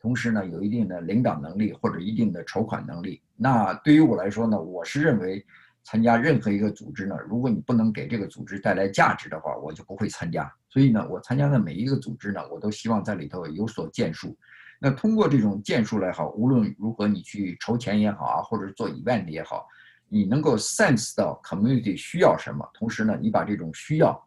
[0.00, 3.20] 同时呢有一定的领导能力或者一定的筹款能力。
[3.36, 5.44] 那对于我来说呢，我是认为
[5.82, 10.50] 参加任何一个组织呢，如果你不能给这个组织带来价值的话，我就不会参加。
[10.68, 14.36] 所以呢，我参加的每一个组织呢，我都希望在里头有所建树。
[14.78, 19.66] 那通过这种建树来好，无论如何你去筹钱也好啊，或者做 event 也好。
[20.12, 24.20] 你能够 sense 到 community 需要什么，同时呢，你把这种需要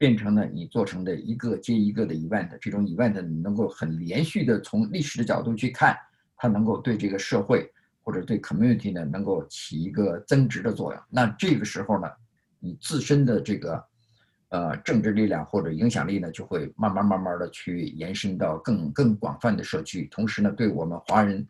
[0.00, 5.94] 变成了你做成的一个接一个的 event，这种 event 你能够很连续的从历史的角度去看，
[6.38, 7.70] 它能够对这个社会
[8.02, 11.02] 或者对 community 呢，能够起一个增值的作用。
[11.10, 12.08] 那这个时候呢，
[12.58, 13.84] 你自身的这个
[14.48, 21.46] 呃政治力量或者影响力呢，就会慢慢慢慢的去延伸到更更广泛的社区，同时呢，对我们华人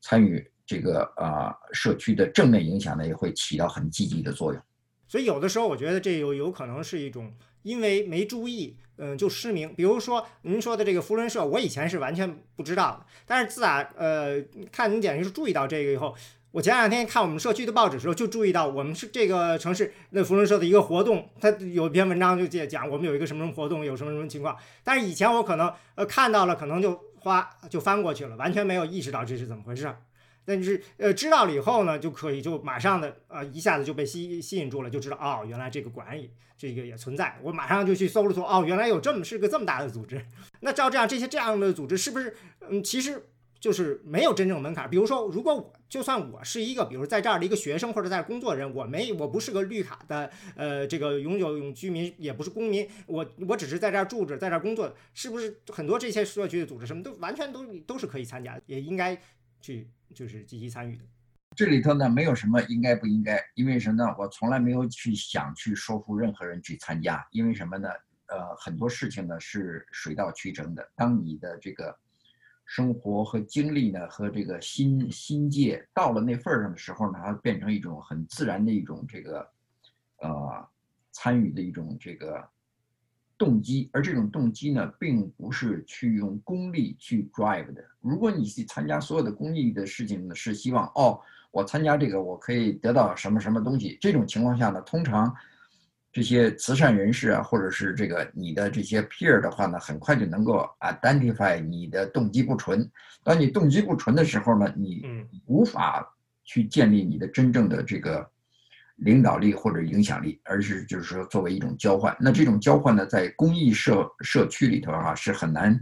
[0.00, 0.46] 参与。
[0.66, 4.62] 这个啊，社区的正面影响呢，也会起到很积极的作用。
[5.06, 7.30] 所以有的时候，我觉得这有有可能是一种
[7.64, 9.74] 因为没注意，嗯，就失明。
[9.74, 13.06] 比如说您说的这个福伦社，我以前是完全不知道的。
[13.26, 16.14] 但是自打呃看您简历是注意到这个以后，
[16.52, 24.56] 我前两天看我们社区的报纸的时候，就注意到我们是这个城市那福伦社的一个活动，它有一篇文章就讲讲我们有一个什么什么活动，有什么什么情况。
[24.84, 29.92] 但是以前我可能呃看到了，可能就花就翻过去了，完全没有意识到这是怎么回事。
[30.44, 37.38] 但是，呃，知道了以后呢，就可以就马上的，呃，一下子就被吸吸引住了，就知道哦，原来这个管理这个也存在。
[37.42, 40.24] 我马上就去搜了搜，哦，原来有这么是个这么大的组织。
[40.60, 42.36] 那照这样，这些这样的组织是不是，
[42.68, 43.24] 嗯，其实
[43.58, 44.90] 就是没有真正门槛？
[44.90, 59.18] 比如说，如果我就算我是一个，比如在这儿的一个学生或者在工作人，我没我不是个绿卡的，呃，这个永久永居民，也不是公民，我我只是在这儿住着，在这儿工作，是不是很多这些社区的组织什么都完全都都是可以参加，也应该
[59.62, 59.88] 去。
[60.14, 61.04] 就是积极参与的，
[61.56, 64.14] 这里头呢没有什么应该不应该，因为什么呢？
[64.16, 67.88] 我从来没有去想去说服任何人去参加，因为什么呢？
[68.28, 70.88] 呃，很多事情呢是水到渠成的。
[70.96, 71.94] 当你的这个
[72.64, 79.46] 生活和经历呢和这个心心界到了那份儿上的时候呢，它变成一种很自然的一种这个
[80.22, 80.68] 呃
[81.12, 82.48] 参与的一种这个。
[83.44, 87.84] 动机，而这种动机呢，并不是去用功利去 drive 的。
[88.00, 93.98] 如果你去参加所有的公益的事情呢，是希望哦，我参加这个，我可以得到什么什么东西。
[94.00, 95.30] 这种情况下呢，通常
[96.10, 102.90] 这些慈善人士啊，或者是这个你的这些 peer 的话呢，很快就能够 identify 你的动机不纯。
[103.22, 105.04] 当你动机不纯的时候呢，你
[105.46, 106.06] 无法
[106.44, 108.26] 去建立你的真正的这个
[108.96, 112.16] 领导力或者影响力，而是就是说作为一种交换。
[112.20, 115.78] 那这种交换呢，在公益社社区里头啊，是很难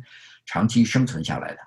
[0.46, 1.58] 长期生存下来的。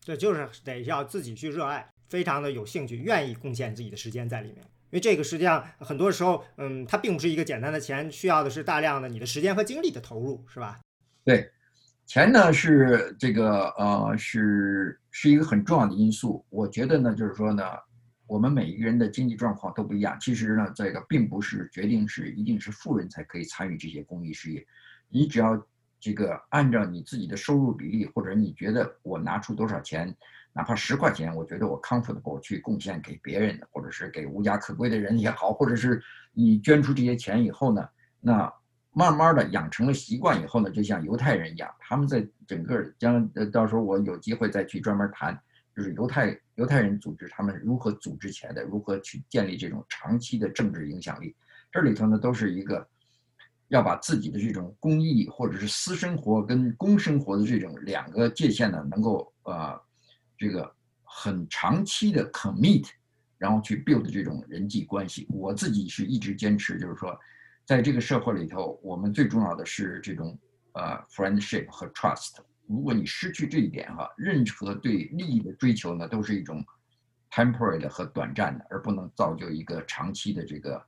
[0.00, 4.58] 这就是得要自己去热爱，非常的有兴趣，愿意贡献自己的时间在里面。
[4.58, 10.78] 因为这个实际上很多时候，嗯，它并不是一个简单的钱，需要的是大量的你的时间和精力的投入，是吧？
[11.24, 11.50] 对，
[12.06, 16.46] 钱呢是这个呃是是一个很重要的因素。
[16.48, 17.64] 我觉得呢，就是说呢，
[18.26, 20.16] 我们每一个人的经济状况都不一样。
[20.20, 24.66] 其实呢，这个并不是决定是一定是富人才可以参与这些公益事业。
[25.08, 25.66] 你只要
[26.00, 30.14] 这个按照你自己的收入比例，或者你觉得我拿出多少钱。
[30.52, 37.86] 哪怕十块钱，我觉得我 comfortable 去贡献给别人，或者是给无家可归的人也好，或者是你捐出这些钱以后呢，
[38.22, 38.50] 那
[38.92, 45.38] 慢慢的养成了习惯以后呢，就像犹太人一样，他们在整个将呃到时候我有机会再去专门谈，
[45.76, 51.36] 就是犹太犹太人组织他们如何组织起来的，如何去建立这种长期的政治影响力，
[51.70, 52.88] 这里头呢都是一个
[53.68, 59.80] 要把自己的这种公益或者是私生活跟公生活的这种两个界限呢，能够呃。
[60.38, 60.70] 这个
[61.02, 62.86] 很长期的 commit，
[63.38, 65.26] 然后去 build 这种人际关系。
[65.30, 67.18] 我自己是一直坚持，就是说，
[67.64, 70.38] 在这个社会里头，我们最重要的是这种
[70.72, 72.34] 呃 friendship 和 trust。
[72.68, 76.64] 如果你失去这一点哈，任何对利益的追求呢，都是一种
[77.30, 80.82] temporary 的和短暂的，而不能造就一个长期的这个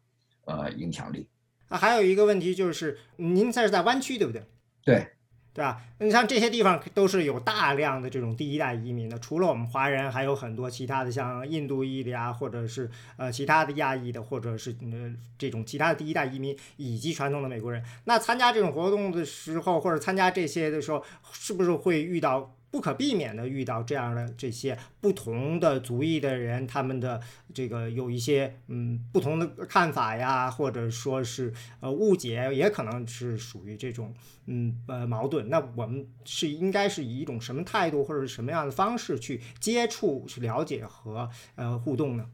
[0.46, 1.28] 呃影响力。
[1.68, 4.42] 啊，还有一个问题就是，您这是在湾区对不对？
[4.84, 5.12] 对。
[5.58, 5.82] 对吧？
[5.98, 17.82] 你像这些地方都是有大量的这种第一代移民的，除了我们华人，还有很多其他的，像印度裔的呀，或者是呃其他的亚裔的，或者是呃这种其他的第一代移民，以及传统的美国人。
[18.04, 22.54] 那参加这种活动的时候，或者参加这些的时候，是不是会遇到？
[22.70, 27.20] 不可避免的遇到这样的这些不同的族裔的人，他们的
[27.54, 34.14] 这个有一些嗯不同的看法呀，或者说是呃误解，也可能是属于这种
[34.46, 35.48] 嗯呃矛盾。
[35.48, 42.26] 那我们是应该是以一种什么态度或者是什么样的方式去接触、去了解和呃互动呢？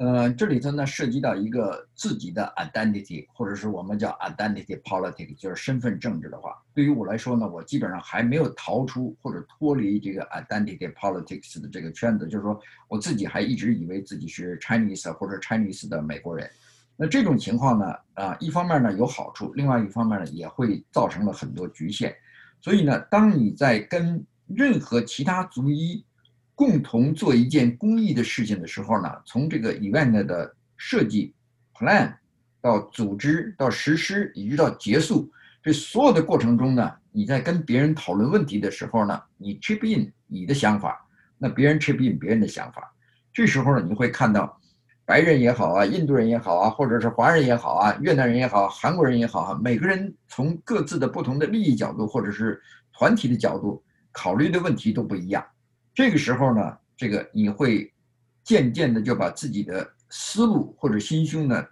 [0.00, 12.58] 呃，这里头呢涉及到一个自己的 identity，或者是我们叫 identity politics，就是身份政治的话，对于我来说呢，我基本上还没有逃出或者脱离这个 identity politics 的这个圈子，就是说
[12.88, 16.50] 我自己还一直以为自己是 Chinese 或者 Chinese 的美国人。
[16.96, 22.16] 那这种情况呢，啊，一方面呢有好处，另外一方面呢也会造成了很多局限。
[22.62, 26.02] 所以呢，当你在跟任何其他族裔
[26.60, 31.32] 共同做一件公益的事情的时候呢，从这个 event 的设计
[31.72, 32.14] plan
[32.60, 41.02] 到组织到实施，一直到结束，这所有的过程中呢，你在跟别人讨论问题的时候呢，你 chip in 你的想法，
[41.38, 42.92] 那别人 chip in 别人的想法，
[43.32, 44.60] 这时候呢，你会看到
[45.06, 52.60] 白人也好啊，印度人也好啊，或者是华人也好啊，越南人也好，韩国人也好啊，每个人从各自的不同的利益角度或者是
[52.92, 55.42] 团体的角度考虑的问题都不一样。
[55.94, 57.92] 这个时候呢，这个你会
[58.42, 61.66] 渐渐的就把自己的思路或者心胸呢，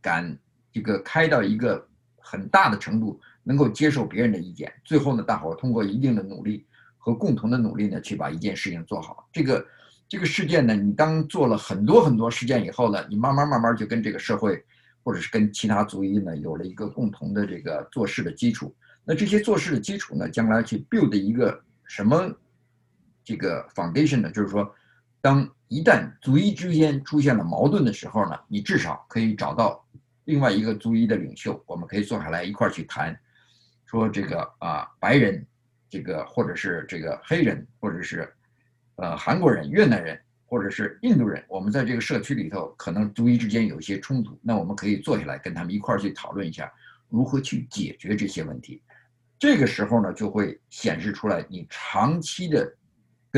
[0.00, 0.36] 敢
[0.72, 1.86] 这个开到一个
[2.18, 4.72] 很大的程度，能够接受别人的意见。
[4.84, 6.66] 最后呢，大伙通过一定的努力
[6.98, 9.28] 和共同的努力呢，去把一件事情做好。
[9.32, 9.66] 这个
[10.08, 14.62] 这个事件呢，你当做了很多很多事件以后呢，你慢慢慢慢就跟这个社会
[15.02, 18.74] 或者是跟其他族裔呢，有了一个共同的这个做事的基础。
[19.04, 22.30] 那这些做事的基础呢，将来去 build 一个什么？
[23.28, 24.74] 这个 foundation 呢，就是说，
[25.20, 29.86] 当一旦族裔之间出现了矛盾的时候呢，你至少可以找到
[30.24, 33.14] 另外一个族裔的领袖，我们可以坐下来一块儿去谈，
[33.84, 35.46] 说这个啊，白人，
[35.90, 38.32] 这个或者是这个黑人，或者是
[38.96, 46.72] 呃韩国人、越南人，或者是印度人，我们在这个社区里头可能族裔之间有一些冲突，那我们可以坐下来跟他们一块儿去讨论一下
[47.10, 48.82] 如何去解决这些问题。
[49.38, 52.74] 这个时候呢，就会显示出来你长期的。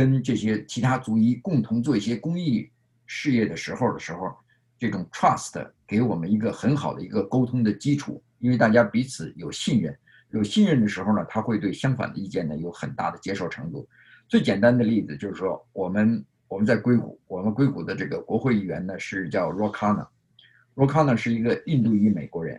[0.00, 2.66] 跟这些其他族裔共同做一些公益
[3.04, 4.34] 事业的时候的时候，
[4.78, 9.94] 这种 trust 给我们一个很好的一个沟通的基础，因为大家彼此有信任，
[10.30, 13.86] 有信任的时候呢，他会对相反的意见呢有很大的接受程度。
[14.26, 22.58] 最简单的例子就是说，我们我们在硅谷，我们硅谷的这个国会议员呢是叫 Rocana，Rocana 是一个印度裔美国人，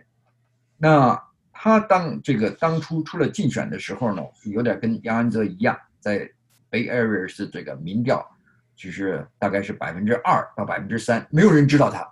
[0.78, 1.20] 那
[1.50, 6.30] 他当这个当初出了竞选的时候呢，有点跟杨安泽一样，在
[6.72, 8.26] Bay Area 是这个民调，
[8.74, 12.10] 其实大概是百分之二到百分之三，没有人知道他。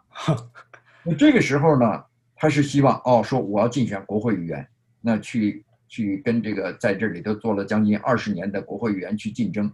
[1.02, 2.04] 那这个时候呢，
[2.36, 4.68] 他是希望哦，说我要竞选国会议员，
[5.00, 9.72] 那去去跟这个在这里头做了将近二十年的国会议员去竞争。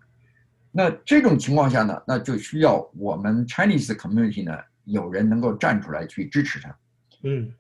[0.70, 6.78] 那这种情况下呢，那就需要我们 Chinese community 呢有人能够站出来去支持他。
[7.24, 7.53] 嗯，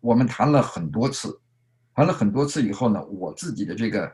[0.00, 1.40] 我们谈了很多次，
[1.94, 4.12] 谈了很多次以后呢，我自己的这个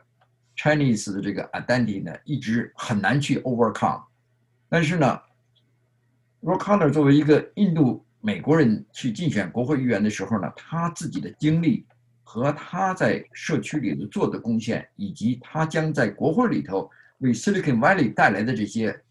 [0.59, 4.03] Chinese 的这个 identity 呢一直很难去 overcome。
[4.67, 5.07] 但是呢
[6.41, 11.85] r o c o n n e r 作为一个印度美国人去竞选国会议员的时候呢，他自己的经历
[12.23, 16.89] 和他在社区里头做的贡献，以及他将在国会里头
[17.19, 19.01] 为 Silicon Valley 带来的这些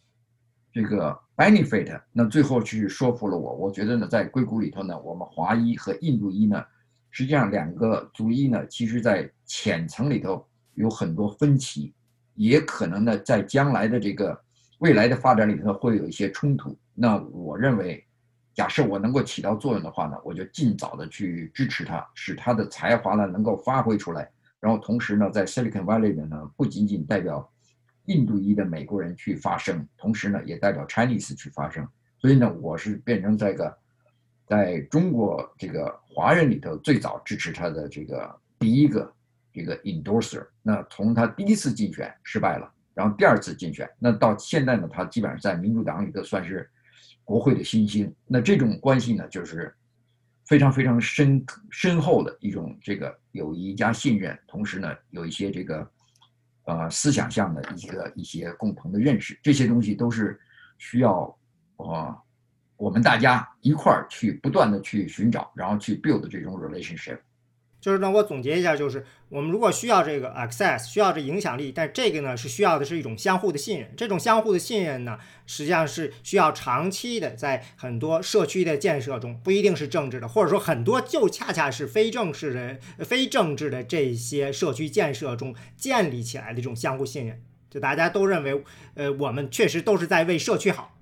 [0.71, 3.55] 这个 benefit，那最后去说服了我。
[3.55, 6.63] 我觉得呢，在硅谷里头呢，我们华裔和印度裔呢，
[7.11, 10.47] 实际上两个族裔呢，其实在浅层里头
[10.79, 11.93] 有很多分歧，
[12.35, 14.41] 也可能呢，在将来的这个。
[14.79, 18.07] 未来的发展里头会有一些冲突，那我认为，
[18.55, 24.31] 假设我能够起到作用的话呢，我就尽早的去支持他，使他的才华呢能够发挥出来。
[24.61, 27.51] 然后同时呢，在 Silicon Valley 的呢，不仅仅代表
[28.05, 31.85] 印度裔的美国人去发声，同时呢，也代表 Chinese 去发声。
[32.21, 33.77] 所以呢，我是变成这个，
[34.47, 39.13] 在中国这个华人里头最早支持他的这个第一个
[39.59, 40.47] 这个 endorser。
[40.63, 42.73] 那从他第一次竞选失败了。
[42.95, 46.69] 然后第二次竞选，那到现在呢，他基本上在民主党里头算是
[47.23, 48.13] 国会的新星。
[48.27, 49.73] 那这种关系呢，就是
[50.47, 55.89] 非常非常深深厚的一种这个友谊加信任，同时呢，有一些这个
[56.65, 60.37] 呃思想上的一个一些共同的认识，这些东西都是
[60.79, 61.39] 需要
[61.77, 62.19] 啊
[62.77, 67.21] 我们大家一块儿去不断的去寻找，然后去 build 这种 relationship。
[67.81, 73.95] 就是呢，我总结一下，就是我们如果需要这个 access，需要这影响力，但这个呢是需要的是一种相互的信任。
[73.97, 75.17] 这种相互的信任呢，
[75.47, 87.41] 实际上是需要长期的，在很多社区的建设中，不一定是政治的，或者说很多就恰恰是非正式的、非政治的这些社区建设中建立起来的这种相互信任。
[87.71, 88.65] 就大家都认为，
[88.95, 90.98] 呃，我们确实都是在为社区好。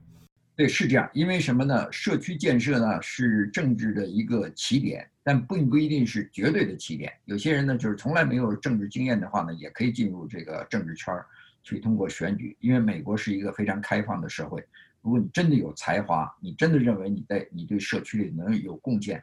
[0.57, 1.09] 对，是这样。
[1.12, 1.92] 因为什么呢？
[1.92, 5.09] 社区建设呢是政治的一个起点。
[5.28, 7.12] 但并不一定是绝对的起点。
[7.24, 11.26] 有些人呢，就是从来没有政治经验的话呢，也可以进入这个政治圈儿，
[11.64, 12.57] 去通过选举。
[12.61, 14.64] 因为美国是一个非常开放的社会。
[15.02, 19.20] 如果你真的有才华，你真的认为你在你对社区里能有贡献，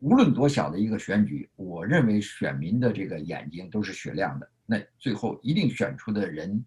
[0.00, 4.46] 无论多小的一个选举，我认为选民的这个眼睛都是雪亮的。
[4.66, 6.62] 那最后一定选出的人，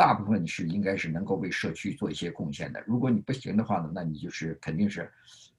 [0.00, 2.82] 大部分是应该是能够为社区做一些贡献的。
[2.86, 5.12] 如果你不行的话呢，那你就是肯定是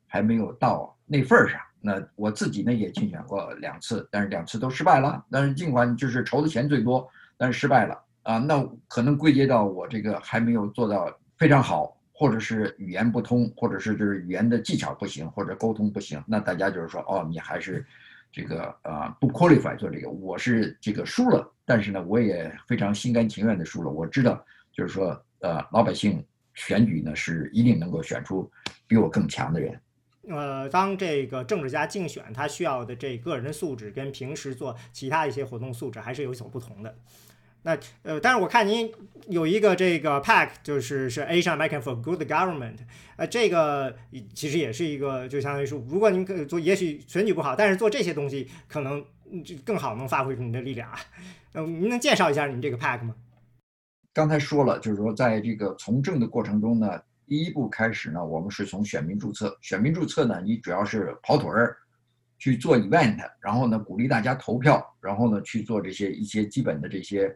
[0.08, 1.62] 还没有到那份儿上。
[1.80, 5.24] 那我自己呢也竞选过两次，但是两次都失败了。
[5.30, 8.40] 但是尽管就是筹的钱最多，但是失败了啊。
[8.40, 16.20] 那可能归结到我这个还没有做到非常好，或者是语言不通，或者是就是语言的技巧不行，或者沟通不行。
[16.26, 17.86] 那大家就是说，哦，你还是
[18.32, 20.10] 这个啊不 qualify 做这个。
[20.10, 23.90] 我是这个输了，但是呢，我也非常心甘情愿的输了。
[23.90, 26.24] 我知道，就是说，呃，老百姓
[26.54, 28.50] 选举呢是一定能够选出
[28.88, 29.80] 比我更强的人。
[30.30, 36.96] 呃，当这个政治家竞选，他需要的这个人素质跟平时做其他一些活动素质还是有所不同的。
[37.64, 38.92] 那呃，但是我看您
[39.28, 42.78] 有一个这个 pack，就是是 Asian American for Good Government，
[43.18, 43.96] 呃，这个
[44.34, 49.04] 其实也是一个，就相当于是，如果您可做，也许选举不好，但是做这些东西可能
[49.44, 51.00] 就更好能发挥出你的力量啊。
[51.54, 53.16] 嗯，您能介绍一下你这个 pack 吗？
[54.14, 57.02] 刚才说了，就是说在这个从政的过程中呢。
[57.28, 59.58] 第一步开始呢，我们是从选民注册。
[59.62, 61.78] 选民注册呢，你主要是跑腿儿，
[62.38, 67.34] 去做 event，然后呢鼓励大家投票，然后呢去做这些一些基本的这些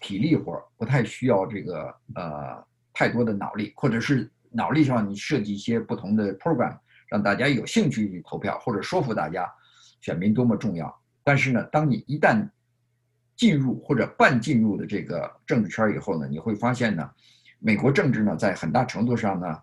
[0.00, 6.76] 体力活儿，不太需要这个呃太多的脑力，或者是脑力上你设计一些不同的 program，
[7.08, 9.50] 让大家有兴趣去投票，或者说服大家
[10.00, 10.94] 选民多么重要。
[11.22, 12.48] 但是呢，当你一旦
[13.36, 17.10] 进入或者半进入的这个政治圈以后呢，你会发现呢。
[17.60, 19.60] 美国政治呢，在很大程度上呢，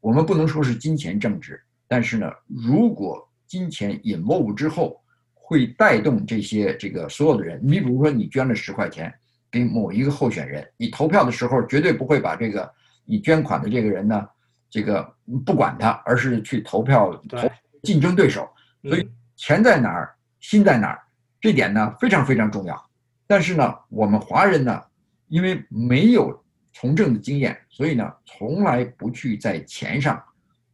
[0.00, 5.00] 我们不能说是金钱政治，但是呢，如果金钱引 e 之后，
[5.34, 7.60] 会带动这些这个所有的人。
[7.62, 9.14] 你比如说，你捐了十块钱
[9.50, 12.70] 给某一个候选人，你投票的时候绝对不会把这个
[13.04, 14.28] 你捐款的这个人呢，
[14.70, 15.02] 这个
[15.44, 17.50] 不管他，而是去投票投
[17.82, 18.48] 竞争对手。
[18.82, 21.00] 所以钱在哪儿，心在哪儿，
[21.40, 22.90] 这点呢非常非常重要。
[23.26, 24.82] 但是呢，我们华人呢，
[25.28, 26.44] 因为没有。
[26.70, 30.22] 从政的经验，所以呢，从来不去在钱上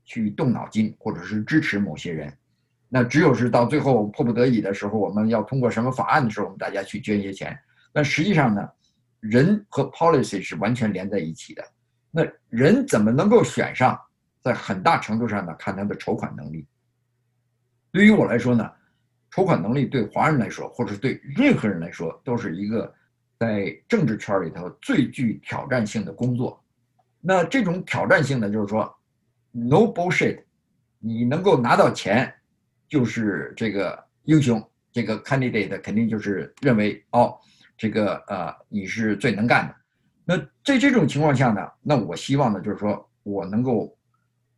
[0.05, 2.31] 去动脑筋，或者是支持某些人。
[2.91, 7.59] 那只有是到最后迫不得已的时候，我们要通过什么法案的时候，我们大家去捐一些钱。
[7.95, 8.69] 但实际上呢，
[9.21, 11.65] 人和 policy 是完全连在一起的。
[12.11, 13.97] 那人怎么能够选上，
[14.43, 16.67] 在很大程度上呢，看他的筹款能力。
[17.93, 18.69] 对于我来说呢，
[19.31, 22.93] 筹款能力对华人来说，或者对任何人来说，都是一个
[23.39, 26.61] 在政治圈里头最具挑战性的工作。
[27.21, 28.93] 那这种挑战性呢，就是说
[29.53, 30.43] ，no bullshit，
[30.99, 32.35] 你能够拿到钱，
[32.89, 37.39] 就是这个英雄，这个 candidate 肯定就是认为哦，
[37.77, 39.75] 这个呃你是最能干的。
[40.25, 43.97] 那在这种情况下呢，那我希望呢，就是说我能够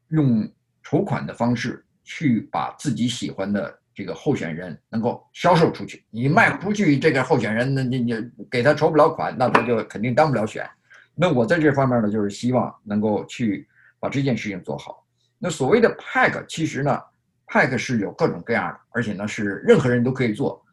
[0.09, 0.49] 用
[0.83, 6.05] 筹款的方式去把自己喜欢的这个候选人能够销售出去。
[6.11, 8.15] 你卖不出去这个候选人，那你你
[8.51, 10.69] 给他筹不了款，那他就肯定当不了选。
[11.15, 13.67] 那我在这方面呢，就是希望能够去
[13.99, 15.05] 把这件事情做好。
[15.39, 17.01] 那所谓的 PAC，其实呢
[17.47, 20.65] ，PAC 是有各种各样的，而且呢是任何人都可以做。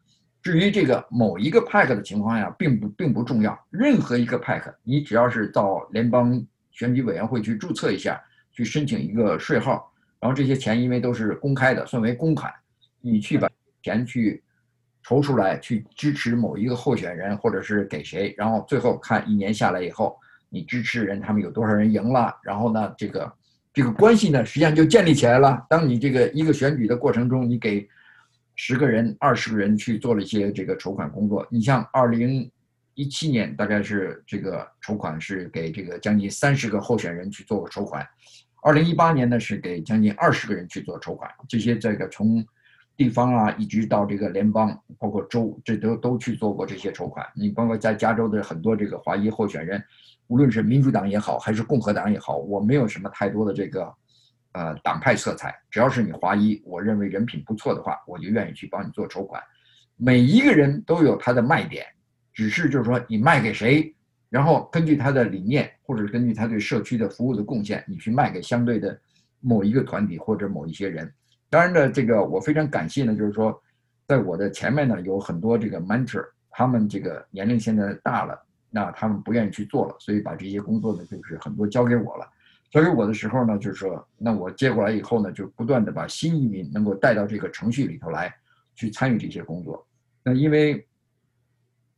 [0.44, 3.58] 至于这个某一个派克的情况下，并不并不重要。
[3.70, 6.40] 任何一个派克你只要是到联邦
[6.70, 8.22] 选举委员会去注册一下，
[8.52, 9.90] 去申请一个税号，
[10.20, 12.52] 然后这些钱因为都是公开的，算为公款，
[13.00, 13.48] 你去把
[13.82, 14.40] 钱去。
[15.06, 20.18] 筹出来去支持某一个候选人，或者是给谁，然后最后看一年下来以后。
[20.48, 22.34] 你支持人，他们有多少人赢了？
[22.42, 23.30] 然后呢，这个
[23.74, 25.62] 这个关系呢，实际上就建立起来了。
[25.68, 27.86] 当你这个一个选举的过程中，你给
[28.56, 31.46] 十个人、二十个人去做了一些这个筹款工作。
[31.50, 32.50] 你像二零
[32.94, 38.02] 一七年，大概是这个筹款是给这个将近三十个候选人去做过筹款；
[38.62, 41.30] 二零一八年呢，是给将近二十个人去做筹款。
[41.48, 42.44] 这些这个从
[42.96, 47.26] 地方啊，一直到这个联邦，包括州，这都都去做过这些筹款。
[47.34, 49.82] 你包括在加州的很多这个华裔候选人。
[50.28, 53.94] 无论是民主党也好，还是共和党也好，我没有什么太多的这个，
[54.54, 55.54] 呃，党派色彩。
[55.70, 59.42] 只要是你华裔，我认为人品不错的话，我就愿意去帮你做筹款。
[59.96, 61.84] 每一个人都有他的卖点，
[62.32, 63.94] 只是就是说你卖给谁，
[64.30, 68.98] 然后根据他的理念，或者根据他对社区的服务的贡献，你去卖给相对的
[69.40, 71.12] 某一个团体或者某一些人。
[71.50, 73.60] 当然呢，这个我非常感谢呢，就是说，
[74.06, 78.40] 在我的前面呢有很多这个 mentor，他们这个年龄现在大了。
[78.70, 82.28] 那他们不愿意去做了，所以把这些工作呢，就是很多交给我了。
[82.74, 88.34] 交给我的时候呢，就是说，那我接过来以后呢，就不断的把新移民能够带到这个程序里头来，
[88.74, 89.86] 去参与这些工作。
[90.24, 90.84] 那因为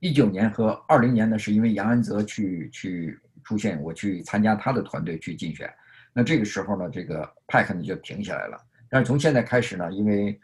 [0.00, 5.66] 一九年和二零年呢，是因为杨安泽去去出现，我去参加他的团队去竞选。
[6.12, 8.60] 那这个时候呢，这个派克呢就停下来了。
[8.90, 10.38] 但是从现在开始呢，因为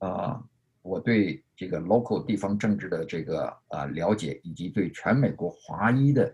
[0.00, 0.44] 呃，
[0.82, 1.40] 我对。
[1.58, 6.30] 这个 local 地方政治的这个啊了解，以及对全美国华裔的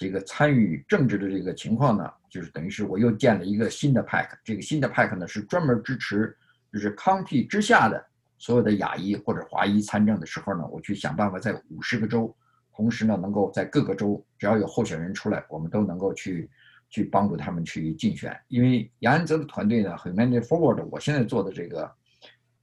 [0.00, 4.30] 这个参与政治的这个情况呢，就是等于是我又建了一个新的 pack。
[4.42, 6.34] 这个新的 pack 呢是专门支持，
[6.72, 8.02] 就是 county 之下的
[8.38, 12.34] 所有的亚裔或者华裔参政的时候呢，我去想办法在五十个州，
[12.74, 16.48] 同时呢能够在各个州只要有候选人出来，我们都能够去
[16.88, 18.34] 去帮助他们去竞选。
[18.48, 21.92] 因为杨安泽的团队呢很 many forward，我现在做的这个。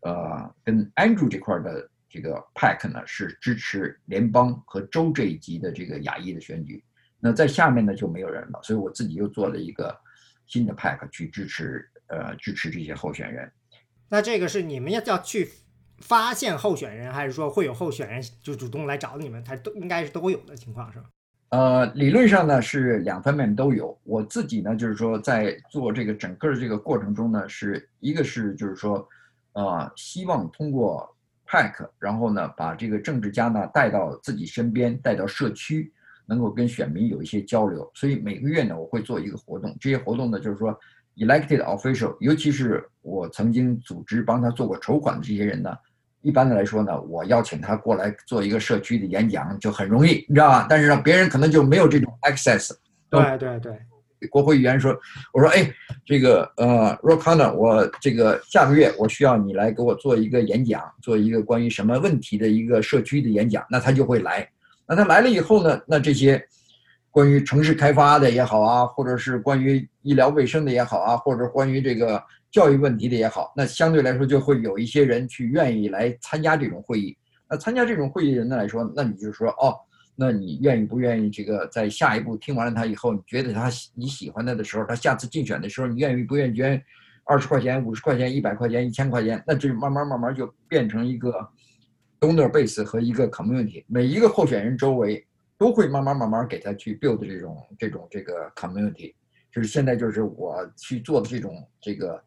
[0.02, 6.82] 呃，跟 Andrew 这块的这个 Pack 呢，是支持联邦和州这一级的这个亚裔的选举。
[7.20, 9.96] 那在下面呢就没有人了，所以我自己又做了一个
[10.46, 13.52] 新的 Pack 去支持呃支持这些候选人。
[14.10, 15.50] 那这个是你们要要去
[16.00, 19.44] 发现候选人，还是说会有候选人就主动来找你们？
[19.44, 21.06] 它都应该是都有的情况是吧？
[21.50, 23.98] 呃，理论上呢是两方面都有。
[24.04, 29.08] 我自己呢就是说在做这个整个的这个过程中呢，是一个是就是说。
[29.54, 35.92] 呃，希望通过 pack，然后呢，把这个政治家呢带到自己身边，带到社区，
[36.28, 37.90] 能够跟选民有一些交流。
[37.96, 39.76] 所以每个月呢，我会做一个活动。
[39.80, 40.78] 这些活动呢，就是说
[41.16, 45.74] ，elected official，尤其是我曾经组织帮他做过筹款的这些人呢，
[46.22, 50.68] 一般的来说呢，我邀请他过来做一个社区的演讲就很容易，你知道吧？
[50.70, 52.72] 但是呢，别人可能就没有这种 access。
[53.10, 53.78] 对对对。
[54.32, 55.00] 国会议员说
[55.32, 55.72] ：“我说，哎，
[56.04, 63.64] 这个呃 r o k a n a 我这个下个月我需要你来给我做一个演讲，做一个关于什么问题的一个社区的演讲。
[63.70, 64.50] 那他就会来。
[64.88, 66.44] 那他来了以后呢，那这些
[67.12, 77.18] 关于城市开发的也好啊，或者是关于医疗卫生的也好啊，或者关于这个教育问题的也好，那相对来说就会有一些人去愿意来参加这种会议。
[77.50, 79.76] 那参加这种会议的人呢来说，那你就说哦。”
[80.20, 81.30] 那你愿意不愿意？
[81.30, 86.84] 这个在下一步听完了他以后，你觉得他你喜欢他的时候，他下次竞选的时候，你愿意不愿意捐
[87.24, 89.44] 二十块钱、五十块钱、一百块钱、一千块钱？
[89.46, 91.48] 那这慢慢慢慢就变成一个
[92.20, 93.84] donor base 和一个 community。
[93.88, 95.26] 每一个候选人周围
[95.58, 99.14] 都会慢慢慢慢给他去 build 这种这种这个 community。
[99.52, 102.24] 就是现在就是我去做的这种这个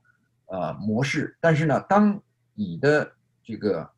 [0.47, 1.36] 呃模式。
[1.41, 2.20] 但是呢，当
[2.55, 3.11] 你的
[3.43, 3.88] 这个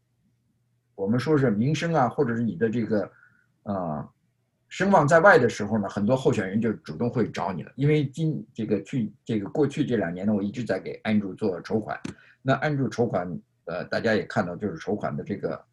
[0.95, 3.11] 我们说是名声啊，或者是你的这个
[3.63, 4.09] 呃，
[4.69, 7.73] 声望在外的时候呢，很多候选人就主动会找你了。
[7.77, 11.99] 因为今这个去这个过去这两年呢，我一直在给安 w 做筹款。
[12.43, 15.65] 那安 w 筹款呃，大家也看到，就是筹款的这个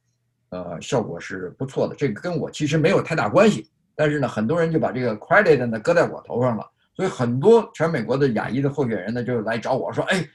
[0.50, 1.96] 呃效果是不错的。
[1.96, 10.28] 这个跟我其实没有太大关系，但是呢，很多人就把这个 credit 呢搁在我头上了，所以很多全美国的亚裔的候选人呢就来找我说，哎。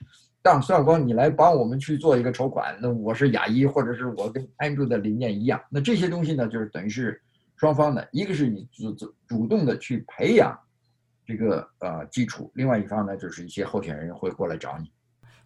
[0.47, 2.77] 让孙晓光，你来帮我们去做一个筹款。
[2.79, 5.59] 那我是亚裔，或者是我跟 Andrew 的理念一样。
[5.71, 7.19] 那这些东西呢，就是等于是
[7.57, 10.55] 双方的，一个是你主主主动的去培养
[11.25, 14.93] 这个呃基础，另外一方呢，就是一些候选人会过来找你。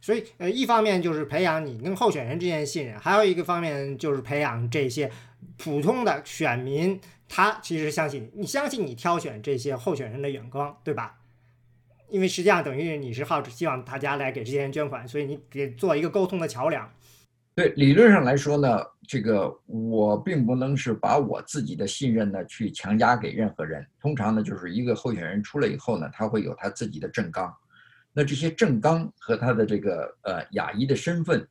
[0.01, 5.11] 所以呃，一方面就是培养你跟候选人之间的信任，还有一个方面就是培养这些
[5.57, 11.17] 普通的选民，他其实相信你，相信你挑选这些候选人的眼光，对吧？
[12.09, 16.91] 因为实际上等于你是好希望大家来给这些人捐款，所以你给做一个沟通的桥梁。
[17.55, 23.85] 对，理论上来说呢，这个我并不能是把我自己的信任呢去强加给任何人。
[24.01, 27.53] 通常呢，就是一个候选人出来以后呢，他会有他自己的政纲，
[28.19, 31.49] 那这些政纲和他的这个呃亚裔的身份，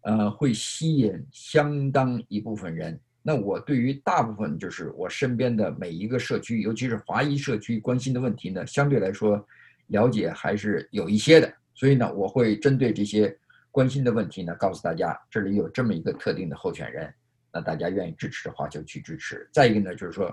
[0.00, 2.98] 呃，会吸引相当一部分人。
[3.22, 9.46] 那我对于大部分就是我身边的每一个社区，尤其是华裔社区关心的问题呢，相对来说。
[9.86, 13.34] 了解还是有一些的，所以呢，我会针对这些
[13.70, 17.10] 关心的问题呢，告诉大家这里有这么一个特定的候选人，
[17.50, 19.48] 那大家愿意支持的话就去支持。
[19.50, 20.30] 再一个呢，就是说，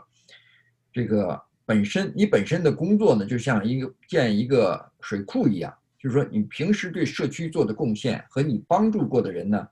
[0.92, 9.68] 这个本身你本身的工作呢，就像一个建一个水库一样，就是说你平时对社区做的贡献和你帮助过的人呢，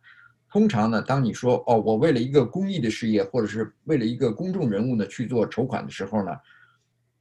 [0.50, 6.32] 通常呢，当你说哦，我为了一个公益的事业或者是为了一个公众人物呢去做筹款的时候呢，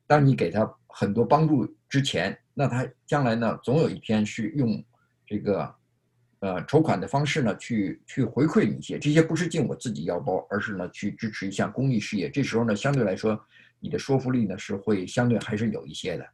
[0.07, 2.37] 当你给他很多帮助之前。
[2.55, 4.85] 那他将来呢，总有一天是用
[5.27, 5.75] 这个
[6.41, 8.99] 呃筹款的方式呢，去去回馈你一些。
[8.99, 12.29] 这些不是进我自己腰包，而是呢去支持一项公益事业。
[12.29, 13.43] 这时候呢，相对来说，
[13.83, 16.27] 你的说服力呢是会相对还是有一些的。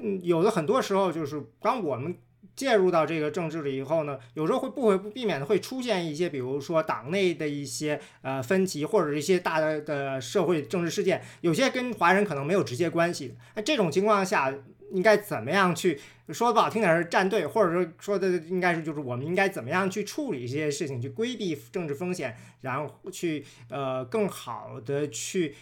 [0.00, 2.16] 嗯，有的很多时候就是当我们
[2.54, 13.34] 介入到这个政治里以后呢，有时候会不会不避免的会出现一些，比如说党内的一些呃分歧，或者一些大的的社会政治事件，有些跟华人可能没有直接关系。
[13.56, 14.54] 那这种情况下。
[14.92, 25.54] 应该怎么样去说不好听点是站队，或者说说的应该是就是我们应该怎么样去处理这些事情，去规避政治风险，然后去呃更好的去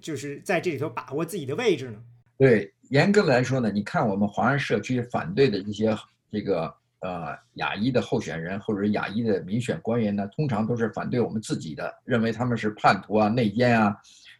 [0.00, 1.98] 就是在这里头把握自己的位置呢？
[2.36, 5.96] 对，严格来说呢，你看我们华人社区反对的一些
[6.30, 13.96] 这个呃亚裔的候选人或者亚裔的民选官员呢，通常都是反对我们自己的，认为他们是叛徒啊、内奸啊，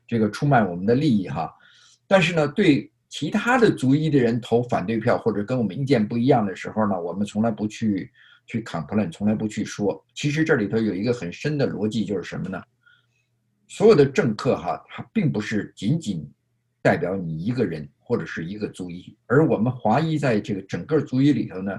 [0.06, 1.52] 这个出卖我们的利益哈。
[2.06, 2.90] 但是呢，对。
[3.08, 8.10] 其他的族裔的人投反对票或者跟我们意见不一样的时候呢，我们从来不去
[8.46, 10.04] 去 complain，从来不去说。
[10.14, 12.62] 其实这里头有一个很深的逻辑，就是什么呢？
[13.66, 16.30] 所有的政客哈，他并不是仅仅
[16.82, 21.72] 代表你一个人或者是一个族裔，而我们华裔在这个整个族裔里头呢，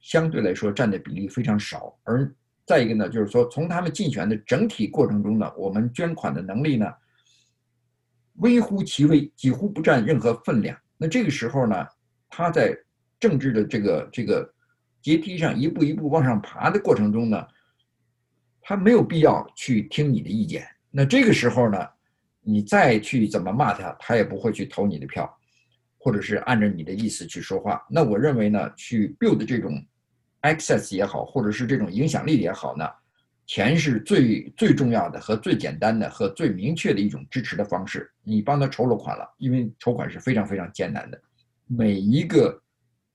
[0.00, 1.98] 相对来说占的比例非常少。
[2.04, 2.30] 而
[2.66, 6.92] 再一个呢，就是说从他们竞选的整体过程中呢，我们捐款的能力呢。
[8.38, 10.76] 微乎其微，几乎不占任何分量。
[10.96, 11.86] 那这个时候呢，
[12.28, 12.76] 他在
[13.18, 14.54] 政治的这个这个
[15.02, 17.46] 阶梯上一步一步往上爬的过程中呢，
[18.60, 20.66] 他没有必要去听你的意见。
[20.90, 21.78] 那这个时候呢，
[22.40, 25.30] 你再去怎么骂他，他也不会去投你的票，
[25.98, 27.84] 或者是按照你的意思去说话。
[27.88, 29.84] 那我认为呢，去 build 这种
[30.42, 32.88] access 也好，或者是这种影响力也好呢。
[33.46, 38.10] 钱是最最重要的和最简单的和最明确的一种支持的方式。
[38.24, 41.20] 你帮他筹了款了，因为筹款是非常非常艰难的。
[41.66, 42.60] 每一个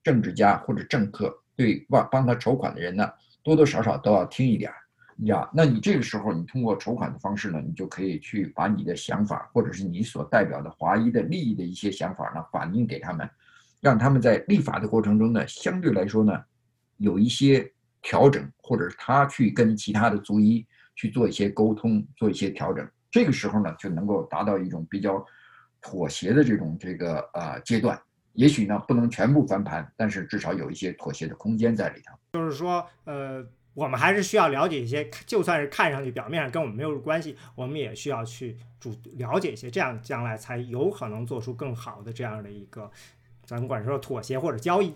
[0.02, 3.06] 政治家或者政客对帮帮他筹款的人呢，
[3.42, 4.76] 多多少少都要听一点儿，
[5.16, 5.50] 你知道？
[5.52, 13.28] 那你这个时候，你通过筹款的方式呢，你就可以去把你的想法，或者是你所代表的华裔的利益的一些想法呢，反映给他们，
[13.80, 16.42] 让他们在立法的过程中呢，相对来说呢，
[16.96, 17.70] 有一些。
[18.02, 25.24] 调整，或者是他去跟其他的族医去做一些沟通，做一些调整，这个时候呢，就能够达到一种比较
[25.80, 27.98] 妥协的这种这个呃阶段。
[28.34, 32.14] 也许呢，不能全部翻盘，但是至少有一些妥协的空间在里头。
[32.32, 33.44] 就是说，呃，
[33.74, 42.90] 我们还是需要了解一些，就算是看上去表面上跟我们没有关系，我们也需要去主了解一些，这样将来才有可能做出更好的这样的一个，
[43.44, 44.94] 咱们管说妥协或者交易。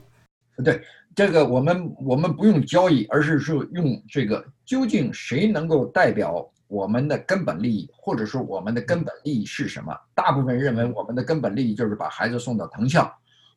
[0.64, 0.82] 对
[1.14, 9.94] 这个，我们我们不用交易，而是说用这个，究竟谁能够代表我们的根本利益，或者说我们的根本利益是什么？
[10.14, 13.10] 大部分认为我们的根本利益就是把孩子送到藤校，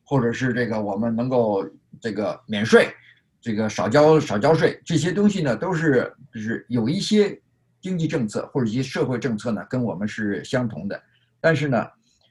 [0.04, 1.66] 或者是这个我们能够
[2.00, 2.88] 这个免税，
[3.40, 7.38] 这个少交少交税，这些东西呢都是就是有一些
[7.80, 11.02] 经济政策或者一些社会政策呢跟我们是相同的，
[11.40, 11.86] 但是呢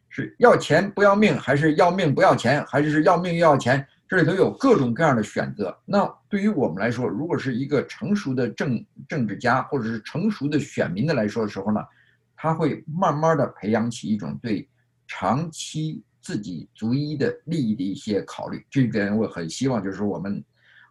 [0.10, 3.86] 是要钱不要命，还是要命不要钱，还是是要命又要钱？
[4.10, 5.78] 这里头有各种各样的选择。
[5.86, 11.80] 那对于我们来说，如果是一个成熟的政政治家或者是成熟的选民的来说的时候呢，
[12.36, 14.68] 他会慢慢的培养起一种对
[15.08, 18.66] 长期自己逐一的利益的一些考虑。
[18.68, 20.44] 这点我很希望，就是我们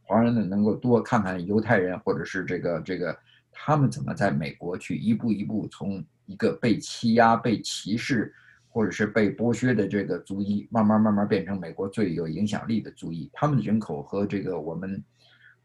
[0.04, 3.18] 华人呢能够多看看犹太人或者是这个这个
[3.50, 8.32] 他们怎么在美国去一步一步从一个被欺压、被歧视。
[8.78, 13.28] 或者是被剥削的这个族裔，慢慢慢慢变成美国最有影响力的族裔。
[13.32, 15.02] 他们的人口和这个我们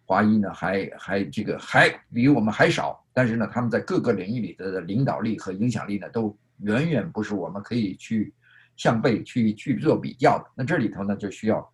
[0.04, 3.06] 华裔呢，还还这个还比我们还少。
[3.14, 8.34] 但是呢，他们在各个领域里的领导力和影响力呢，都远远不是我们可以去
[8.78, 10.46] 相背去去做比较的。
[10.56, 11.72] 那这里头呢，就需要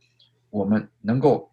[0.49, 1.49] 我们能够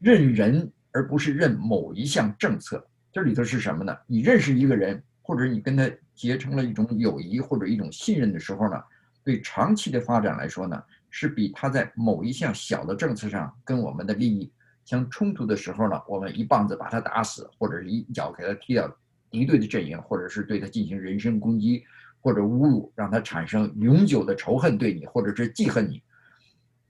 [0.00, 2.86] 认人，而不是认某一项政策。
[3.10, 3.96] 这里头是什么呢？
[4.06, 8.78] 你认识一个人，或者你跟他结成了一种友谊或者一种信任的时候呢？
[9.24, 14.52] 对长期的发展来说呢，是比他在某一项小的政策上跟我们的利益
[14.84, 18.94] 相冲突的时候呢，我们一棒子把他打死，或者是一脚给他踢到
[19.30, 21.82] 敌对的阵营，或者是对他进行人身攻击
[22.20, 26.02] 或者侮辱，让他产生永久的仇恨对你，或者是记恨你。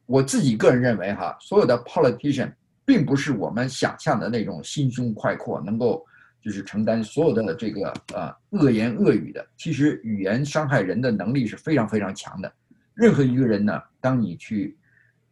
[0.06, 2.52] 我自己个人认为哈，所有的 politician
[2.84, 6.04] 并不是我们想象的那种心胸快阔，能够。
[6.44, 12.52] 就是承担所有的这个呃恶言恶语的，其实语言伤害人的能力是非常非常强的。
[12.92, 14.76] 任何一个人呢，当你去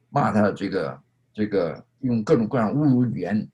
[0.08, 0.98] 骂他这个
[1.34, 3.46] 这个用各种各样侮辱语言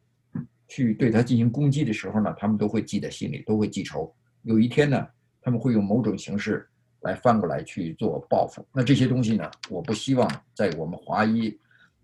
[0.69, 4.15] 去对他进行攻击的时候呢，他们都会记在心里，都会记仇。
[4.43, 5.05] 有一天呢，
[5.43, 6.65] 他们会用某种形式
[7.01, 8.65] 来翻过来去做报复。
[8.73, 11.59] 那这些东西呢，我不希望在我们华裔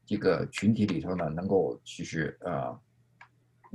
[0.04, 2.76] 这个群体里头呢，能够其实呃。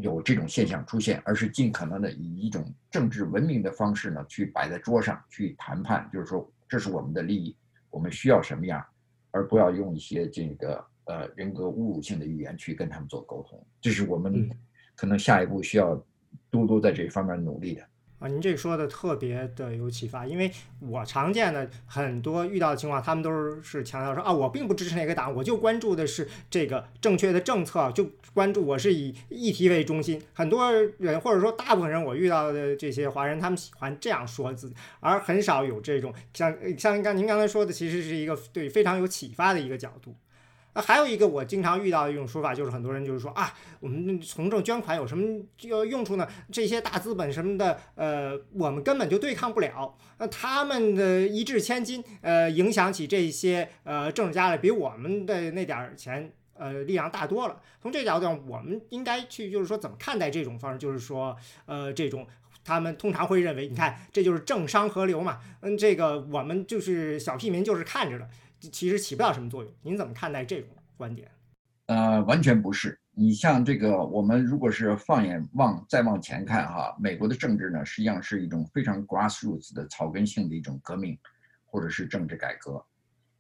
[0.02, 7.56] 有这种现象出现，而是尽可能的以一种政治文明的方式呢，去摆在桌上去谈判，就是说这是我们的利益，
[7.90, 8.84] 我们需要什么样，
[9.32, 13.64] 而不要用一些这个呃人格侮辱性的语言去跟他们做沟通。
[13.82, 14.50] 这是我们
[14.96, 15.96] 可能下一步需要
[16.50, 17.84] 多多在这方面努力的。
[18.20, 30.22] 啊，您这说的特别的有启发，因为我常见的很多遇到的情况，他们都是强调说啊，我并不支持哪个党，我就关注的是这个正确的政策，就关注我是以议题为中心。
[30.34, 40.14] 很多人或者说大部分人，我遇到的这些华人，他们喜欢这样说自己，而很少有这种像像刚您刚才说的，其实是一个对非常有启发的一个角度。
[40.74, 46.28] 那还有一个我经常遇到的一种说法，就是很多人就是说啊，我们从政捐款有什么要用处呢？
[46.52, 49.96] 这些大资本什么的，呃，我们根本就对抗不了。
[50.20, 57.60] 那他们的一掷千金，呃，影响起这些呃政治家来，比我们的那点儿钱，呃，力量大多了。
[57.82, 60.78] 从这角度上，我们应该去就是说怎么看待这种方式？
[60.78, 62.28] 就是说，呃，这种
[62.64, 65.40] 他们通常会认为，你看，这就是政商合流嘛。
[65.62, 68.30] 嗯，这个我们就是小屁民，就是看着的。
[68.60, 71.30] 其实起不了什么作用，您怎么看待这种观点？
[71.88, 73.00] 呃，完全不是。
[73.12, 81.18] 你像这个，我们如果是放眼望再往前看哈，美国的政治呢，实际上是一种非常 grassroots 的草根性的一种革命，
[81.66, 82.84] 或者是政治改革。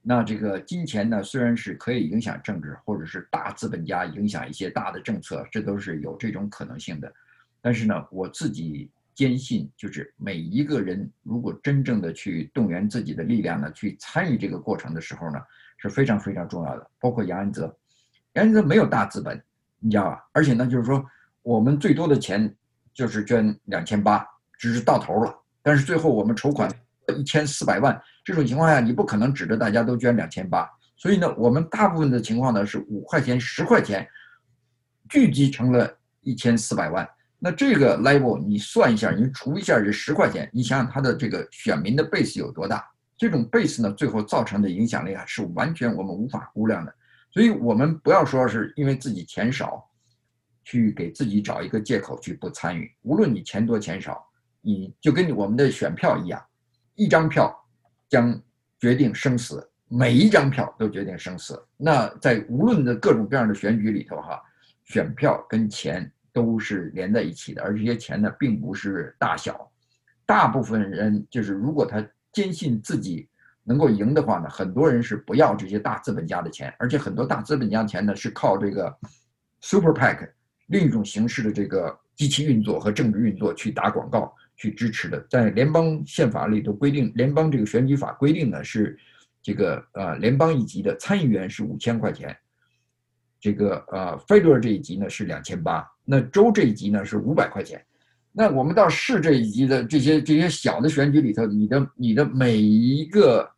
[0.02, 7.14] 那这个金钱呢，虽然是可以影响政治，或者是大资本家影响一些大的政策，这都是有这种可能性的。
[7.62, 8.92] 但是呢，我自己。
[9.20, 15.42] 坚信就是每一个人，如果真正的去动员自己的力量呢，去参与这个过程的时候呢，
[15.78, 16.90] 是非常非常重要的。
[17.02, 17.64] 包括杨安泽，
[18.36, 19.44] 杨安泽没有大资本，
[19.80, 20.26] 你知道吧？
[20.32, 21.06] 而且呢，就是说
[21.42, 22.56] 我们最多的钱
[22.94, 24.26] 就是捐两千八，
[24.58, 25.38] 只是到头了。
[25.62, 26.72] 但是最后我们筹款
[27.18, 30.66] 一千四百万，这种情况下你不可能指着大家都捐两千八。
[30.96, 34.08] 所以呢，我们大部分的情况呢是五块钱、十块钱
[35.10, 37.06] 聚集成了一千四百万。
[37.42, 42.86] 那这个 level 你算一下，你除一下这十块钱，你想想他的这个选民的 base 有多大？
[43.18, 46.94] 这种 base 呢，最后造成的影响力啊，是完全我们无法估量的。
[47.32, 49.90] 所以，我们不要说是因为自己钱少，
[50.64, 52.92] 去给自己找一个借口去不参与。
[53.04, 54.22] 无论你钱多钱少，
[54.62, 56.44] 你就跟我们的选票一样，
[56.96, 57.54] 一张票
[58.10, 58.38] 将
[58.80, 61.62] 决定生死，每一张票都决定生死。
[61.78, 64.42] 那在无论的各种各样的选举里头，哈，
[64.84, 66.12] 选票跟钱。
[66.40, 69.70] 都是连在一起的，而这些钱呢，并不是大小。
[70.26, 73.28] 大部分人就是，如果他坚信自己
[73.66, 78.96] 能够赢的话呢，很多人是不要这些大资本家的钱，而且很多大资本家的钱呢，是靠这个
[79.60, 80.30] super PAC
[80.68, 85.20] 另一种形式的这个机器运作和政治运作去打广告去支持的。
[85.30, 88.98] 在联邦宪法里头规定，联邦这个选举法规定呢是
[89.42, 92.34] 这个呃联邦一级的参议员是五千块钱。
[93.40, 97.84] 这个呃 f e d e r 这一级呢是两千八，那州这一级呢是五百块钱，
[98.32, 103.50] 那我们到市这一级的这些这些小的选举里头，你的你的每一个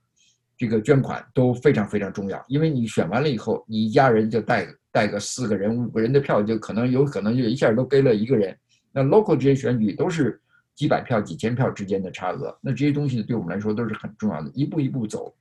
[0.58, 8.56] 这个捐款都非常非常重要，因为你选完了以后，你一家人就带带个四个人、五个人的票，就可能有可能就一下都给了一个人。
[8.92, 10.40] 那 local 这些选举都是
[10.76, 15.34] 几百票、几千票之间的差额，那这些东西对我们来说都是很重要的，一步一步走，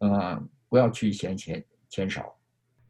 [0.00, 2.36] 呃，不要去嫌钱钱少。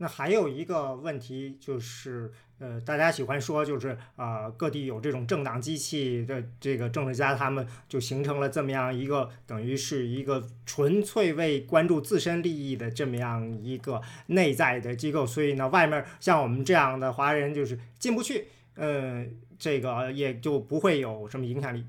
[0.03, 18.47] 那还有一个问题就是，呃，大家喜欢说就是啊，各地有这种政党机器的这个政治家，他们就形成了这么样一个等于是一个纯粹为关注自身利益的这么样一个内在的机构，所以呢，外面像我们这样的华人就是进不去，
[18.77, 21.85] 嗯，这个也就不会有什么影响力。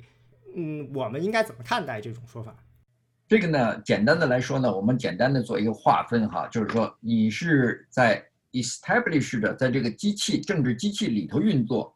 [0.53, 2.53] 嗯，我们应该怎么看待这种说法？
[3.31, 8.21] 这个呢，简单的来说呢，我们简单的做一个划分哈，就是说你是在
[8.51, 11.95] establish 的在这个机器政治机器里头运作，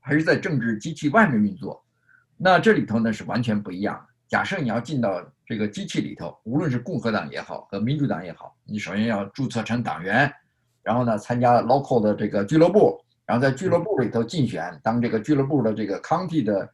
[0.00, 1.82] 还是在政治机器外面运作？
[2.36, 4.06] 那这里头呢是完全不一样的。
[4.28, 10.30] 假设你要进到这个机器里头，无论是共和党也好和民主党也好，你首先要注册成党员，
[10.82, 16.70] 然后呢参加 local 的这个俱乐部，然后在俱乐部里头竞选当这个俱乐部的这个 county 的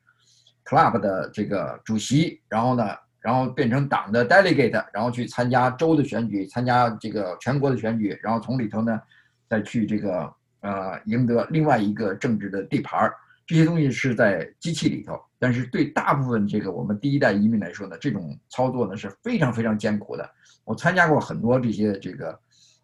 [0.64, 2.84] club 的这个主席，然后呢。
[3.26, 9.02] 然后变成党的 delegate，然后去参加州的选举，参加这个全国的选举，然后从里头呢，
[9.48, 13.12] 再去这个呃赢得另外一个政治的地盘儿。
[13.44, 20.30] 这些东西是在机器里头，但是对大部分这个我们第一代移民来说呢，这种操作呢是非常非常艰苦的。
[20.62, 22.38] 我参加过很多这些这个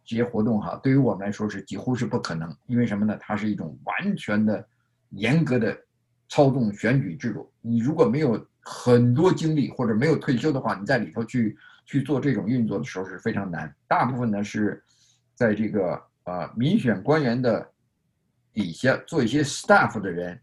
[0.05, 3.17] 这些活动哈，对于我们来说是几乎是不可能，因为什么呢？
[3.21, 4.67] 它是一种完全的
[5.11, 5.79] 严格的
[6.29, 7.49] 操纵选举制度。
[7.61, 13.75] 你如果没有很多精力或者没有退休的话，你在里头去去做这种运作的时候是非常难。
[13.89, 14.81] 大部分呢是
[15.35, 17.69] 在这个呃民选官员的
[18.53, 20.41] 底下做一些 staff 的人，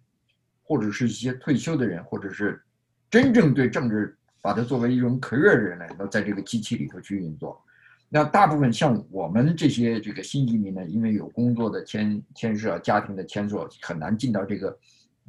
[0.63, 2.61] 或者是一些退休的人，或者是
[3.09, 7.63] 真正对政治把它作为一种 career 的人来，都在这个机器里头去运作。
[8.09, 14.77] 那大部分像我们这些这个新移民呢，因为有工作的牵牵涉、家庭的牵涉，很难进到这个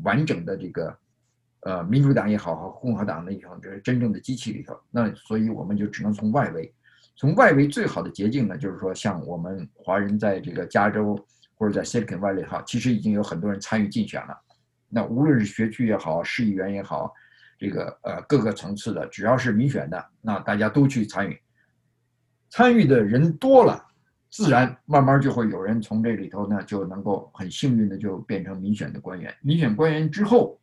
[0.02, 0.98] 完整的这个。
[1.62, 4.74] 呃，民主党也好，和共和党的也好，这是真正的机器里头。
[4.90, 6.72] 那所以我们就只能从外围，
[7.16, 11.22] 从外围最好的捷径呢，就是说像我们华人在这个加州
[11.56, 14.34] 或者在 Silicon Valley 哈，其实已经有很多人参与竞选了。
[14.88, 17.12] 那无论是学区也好，市议员也好，
[17.58, 21.38] 这个呃各个层次的，只要是民选的，那大家都去参与。
[22.48, 23.86] 参与的人多了，
[24.30, 29.36] 自然慢慢就会有人从这里头呢，就能够很幸运的就变成民选的官员。
[29.42, 30.58] 民选官员之后。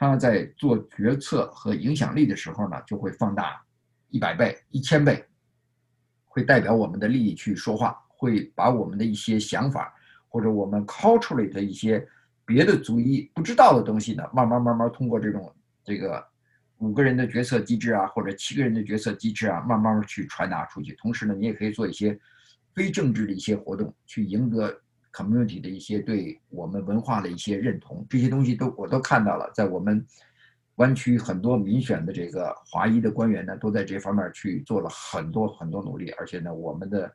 [0.00, 3.60] 他在做决策和影响力的时候呢，就会放大
[4.10, 5.24] 一百倍、一千倍，
[6.24, 9.92] 会代表我们的利益去说话，会把我们的一些想法
[10.28, 12.06] 或者我们 call 出来的一些
[12.46, 16.24] 别的族裔不知道的东西呢，慢慢慢慢通过这种这个
[16.76, 20.94] 五个人的决策机制啊，或者七个人的决策机制啊，慢慢去传达出去。
[20.94, 22.16] 同时呢，你也可以做一些
[22.72, 24.80] 非政治的一些活动，去赢得。
[25.18, 30.06] Community 的一些对我们文化的一些认同，这些东西都我都看到了，在我们
[30.76, 37.12] 湾区很多民选的这个华裔的官员呢，都在这方面去做了很多很多努力，而且呢，我们的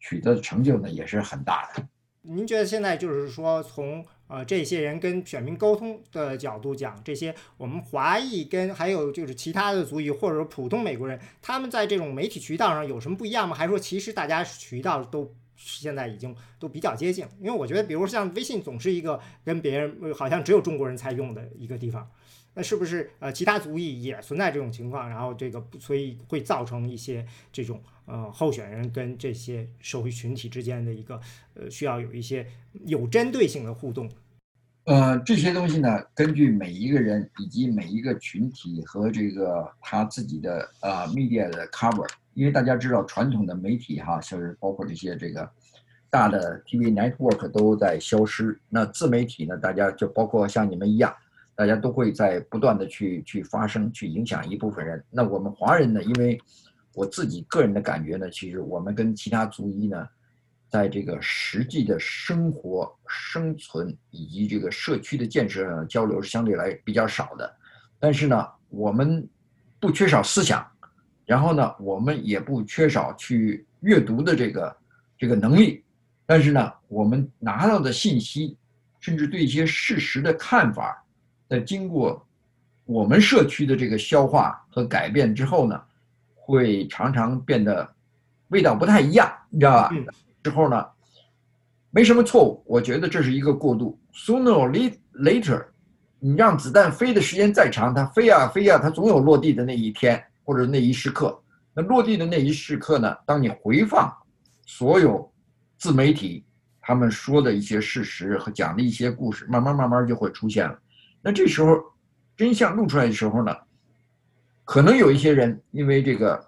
[0.00, 1.86] 取得的成就呢也是很大的。
[2.22, 13.54] 您觉得现在就是说，从呃这些人跟选民沟通的角度讲，这些我们华裔跟还有就是其他的族裔或者说普通美国人，他们在这种媒体渠道上有什么不一样吗？
[13.54, 15.34] 还是说其实大家渠道都？
[15.58, 22.08] 现在已经都比较接近，因为我觉得，比如像微信总是一个跟别人好像只有中国人才用的一个地方，
[22.54, 25.10] 那是不是呃其他族裔也存在这种情况？
[25.10, 31.20] 然后这个所以会造成一些这种呃候选人跟这些社会群体之间的一个
[31.54, 32.46] 呃需要有一些
[32.84, 34.08] 有针对性的互动。
[34.88, 42.08] 呃，这些东西呢，根据每一个人以及每一个群体和这个他自己的呃 media 的 cover。
[42.32, 45.46] 因为大家知道，传统的媒体哈，就是包括这些这个
[46.08, 48.58] 大的 TV network 都在消失。
[48.70, 51.14] 那自媒体呢，大家就包括像你们一样，
[51.54, 55.04] 大家都会在不断的去去发声，去影响一部分人。
[55.10, 56.40] 那我们华人呢，因为
[56.94, 60.08] 我自己个人的感觉呢，其实我们跟其他族裔呢，
[60.70, 62.90] 在这个实际的生活、
[63.30, 67.56] 生存以及这个社区的建设上交流是相对来比较少的。
[68.00, 69.28] 但是呢，我们
[69.78, 70.66] 不缺少思想。
[71.26, 74.76] 然后呢，我们也不缺少去阅读的这个
[75.18, 75.84] 这个能力，
[76.24, 78.56] 但是呢，我们拿到的信息，
[78.98, 81.04] 甚至对一些事实的看法，
[81.46, 82.26] 在经过
[82.86, 85.78] 我们社区的这个消化和改变之后呢，
[86.34, 87.86] 会常常变得
[88.48, 89.94] 味道不太一样，你知道吧？
[90.42, 90.86] 之后呢，
[91.98, 93.98] 没什么错误，我觉得这是一个过渡。
[94.14, 94.70] Sooner or
[95.14, 95.64] later，
[96.20, 100.22] 你让子弹飞的时间再长，它飞呀飞呀，它总有落地的那一天。
[100.44, 101.36] 或者那一时刻，
[101.74, 104.10] 那落地的那一时刻呢，当你回放
[104.64, 105.28] 所有
[105.76, 106.46] 自媒体
[106.80, 110.78] 他们说的一些事实和讲的一些故事，慢慢慢慢就会出现了。
[111.20, 111.76] 那这时候
[112.36, 113.52] 真相露出来的时候呢，
[114.64, 116.47] 可能有一些人因为这个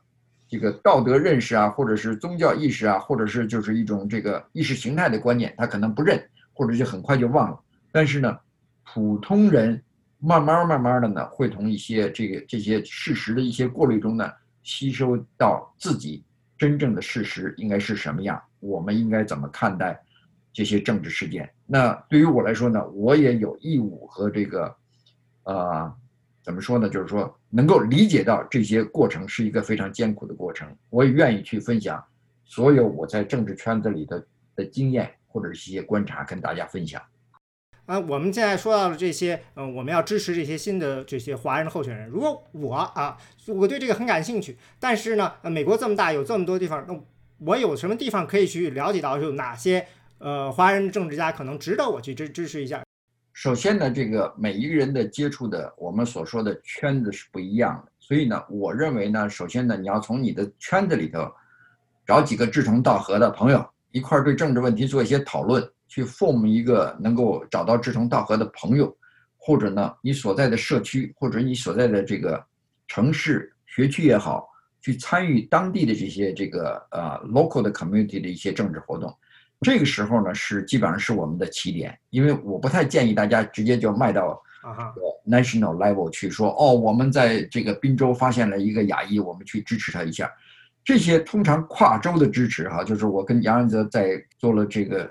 [0.50, 6.20] 这个道德认识啊，或者是宗教意识啊，或者是就是一种这个意识形态的观念，他可能不认，
[6.52, 7.58] 或者就很快就忘了。
[7.92, 8.36] 但是呢，
[8.84, 9.80] 普通人
[10.18, 14.30] 慢慢慢慢的呢，会从一些这个这些事实的一些过滤中呢，
[14.62, 16.24] 吸收到自己
[16.58, 19.98] 真正的事实应该是什么样，我们应该怎么看待。
[20.52, 24.76] 这些政治事件，那对于我来说呢，我也有义务和这个，
[25.44, 25.94] 呃，
[26.42, 26.88] 怎么说呢？
[26.88, 32.02] 就是说，能够理解到这些过程是一个非常艰苦的过程，我也愿意去分享
[32.44, 34.24] 所有我在政治圈子里的
[34.56, 37.02] 的经验或者是一些观察，跟大家分享。
[37.86, 42.08] 啊，我们现在说到了这些，嗯，我们要支持这些新的这些华人的候选人。
[42.08, 46.96] 如果我啊，我对这个很感兴趣，但是呢，美国这么大，有这么多地方，那
[47.38, 49.86] 我有什么地方可以去了解到有哪些？
[50.18, 52.80] 呃，华人政治家可能值得我去支支持一下。
[53.32, 61.30] 首先呢，这个每一个人的接触的我们所说的圈子是不一样的，所以呢，我认为呢，首先呢，你要从你的圈子里头
[62.04, 68.94] 找几个志同道合的朋友，一块儿对政治问题做一些讨论，去 form 一个能够找到志同道合的朋友，
[69.38, 72.44] 或者呢，你所在的社区或者你所在的这个
[72.88, 74.48] 城市学区也好，
[74.82, 79.16] 去参与当地的这些这个呃 local 的 community 的一些政治活动。
[79.60, 84.42] 这个时候呢，是基本上是我们的起点，因为我不太建议大家直接就迈到
[85.26, 90.30] national level 去说，哦，我们在这个滨州发现了一个亚裔，我们去支持他一下。
[90.82, 95.10] 这些通常跨州的支持，哈，就是我跟杨安泽在做了这个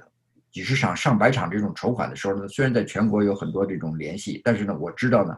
[0.52, 5.38] 几十场、上百场这种筹款的时候呢，虽然在全国有很多这种联系，但是呢，我知道呢，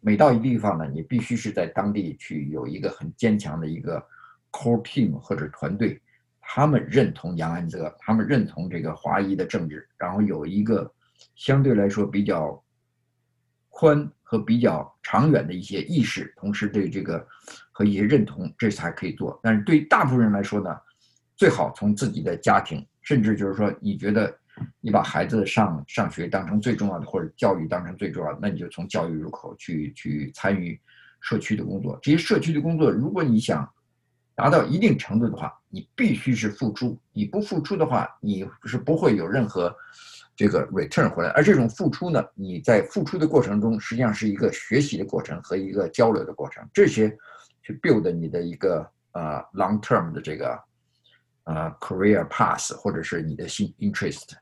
[0.00, 4.02] 每到一地方呢，你必须是在当地去有一个很坚强的一个
[4.50, 6.00] core team 或者团队。
[6.50, 10.90] 他们认同杨安泽，他们认同这个华裔的政治，然后有一个
[11.34, 12.64] 相对来说比较
[13.68, 17.24] 宽和比较长远的一些意识，同时对这个
[17.70, 19.38] 和一些认同，这才可以做。
[19.42, 20.74] 但是对大部分人来说呢，
[21.36, 24.34] 最好从自己的家庭，甚至就是说，你觉得
[24.80, 30.80] 你把孩子上上学当成最重要的，或者教育当成最重要的，那你就从教育入口去去参与
[31.20, 31.98] 社区的工作。
[32.00, 33.70] 这些社区的工作，如果你想。
[34.38, 36.96] 达到一定程度的话，你必须是付出。
[37.12, 39.74] 你不付出的话，你是不会有任何
[40.36, 41.30] 这个 return 回来。
[41.30, 46.64] 而这种付出呢，你在付出的过程中，实际上是一个学习的过程和一个交流的过程。
[46.72, 47.10] 这些
[47.64, 50.56] 去 build 你的一个呃 long term 的这个
[51.42, 54.34] 呃 career path，或者是你的新 interest。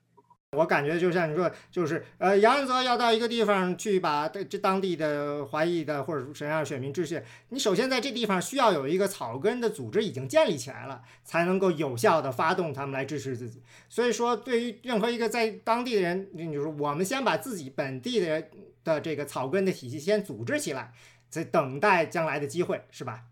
[0.57, 13.63] 我感觉就像你说，就是呃，杨安泽要到一个地方去把这当地的华裔的或者什么样选民支持，你首先在这地方需要有一个草根的组织已经建立起来了，才能够有效的发动他们来支持自己。
[13.89, 18.49] 所以说，对于任何一个在当地的人，你说我们先把自己本地的
[18.83, 20.93] 的这个草根的体系先组织起来，
[21.29, 23.25] 在等待将来的机会，是吧？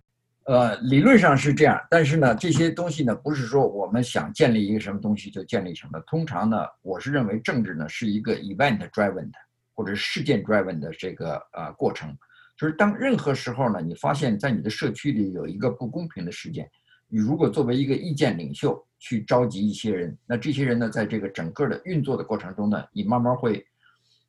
[0.46, 5.98] 呃，理论上是这样，但是呢，这些东西呢，不是说我们想建立一个什么东西就建立什么。
[6.00, 9.38] 通常呢，我是认为政治呢是一个 event driven 的，
[9.74, 12.14] 或者事件 driven 的这个呃过程。
[12.58, 16.70] 就是当任何时候呢，你发现在你的社区里有一个不公平的事件，
[17.08, 23.66] 你如果作为一个意见领袖去召集一些人，那这些人呢，在这个整个的运作的过程中呢，你慢慢会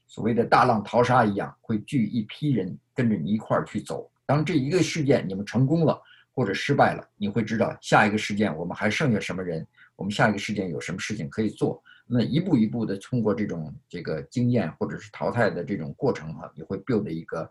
[0.08, 4.10] 所谓的大浪淘沙一样，会聚一批人跟着你一块儿去走。
[4.26, 6.02] 当这一个事件你们成功了
[6.34, 9.66] 或者失败了，你会知道下一个事件我们还剩下什么人，
[9.96, 11.82] 我们下一个事件有什么事情可以做。
[12.08, 17.50] 那一步一步的通过这种这个经验或者是淘汰的这种过程哈，你会 build 一个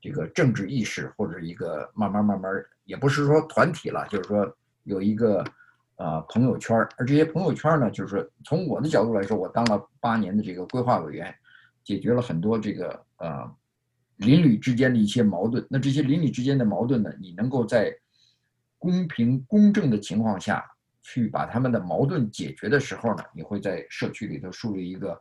[0.00, 2.52] 这个政治意识或者一个慢慢慢慢，
[2.84, 5.44] 也不是说团体了，就是说有一个
[5.96, 11.34] 呃朋友圈而这些朋友圈呢，就是说从我的角度来说，我当了八年的这个规划委员，
[11.84, 13.50] 解决了很多这个呃。
[14.16, 17.12] 邻里之间的一些矛盾，那这些邻里之间的矛盾呢？
[17.20, 17.94] 你能够在
[18.78, 20.64] 公平公正的情况下
[21.02, 25.20] 去把他们的矛盾解决的时候呢，你会在社区里头树立一个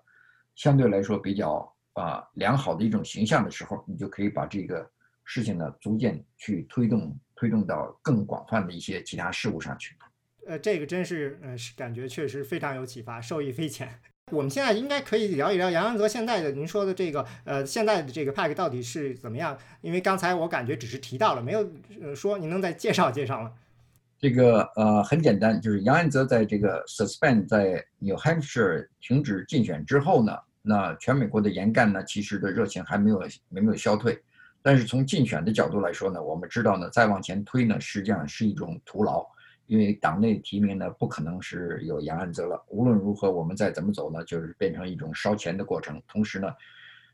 [0.55, 4.89] 相对来说比较啊良好的一种形象的时候，你就可以把这个
[5.23, 9.95] 事情呢逐渐去推动推动到更广泛的一些其他事物上去。
[10.47, 13.99] 呃，这个真是呃是感觉确实非常有启发，受益匪浅。
[14.32, 19.55] 我们现在应该可以聊一聊杨安泽现在的您说的这个呃现在的这个 pack 到底是怎么样？
[19.82, 21.71] 因为刚才我感觉只是提到了，没有
[22.01, 23.53] 呃说，您能再介绍介绍吗？
[24.17, 34.19] 这个呃很简单，就是杨安泽在这个 suspend 在 New Hampshire 停止竞选之后呢，那全美国的严干呢其实的热情还没有没有消退，
[34.63, 39.23] 但是从竞选的角度来说呢，我们知道呢，再往前推呢，实际上是一种徒劳，
[39.68, 42.63] 因为党内提名呢不可能是有杨安泽了。
[42.70, 46.01] 无论如何，我们再怎么走呢，就是变成一种烧钱的过程。
[46.07, 46.47] 同时呢，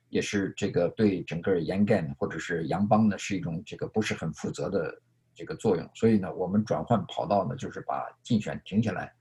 [0.10, 4.94] 也是这个对整个严干或者是杨邦呢是一种这个不是很负责的
[5.34, 5.90] 这个作用。
[5.94, 9.14] 所以呢，我们转换跑道呢，就是把竞选停下来，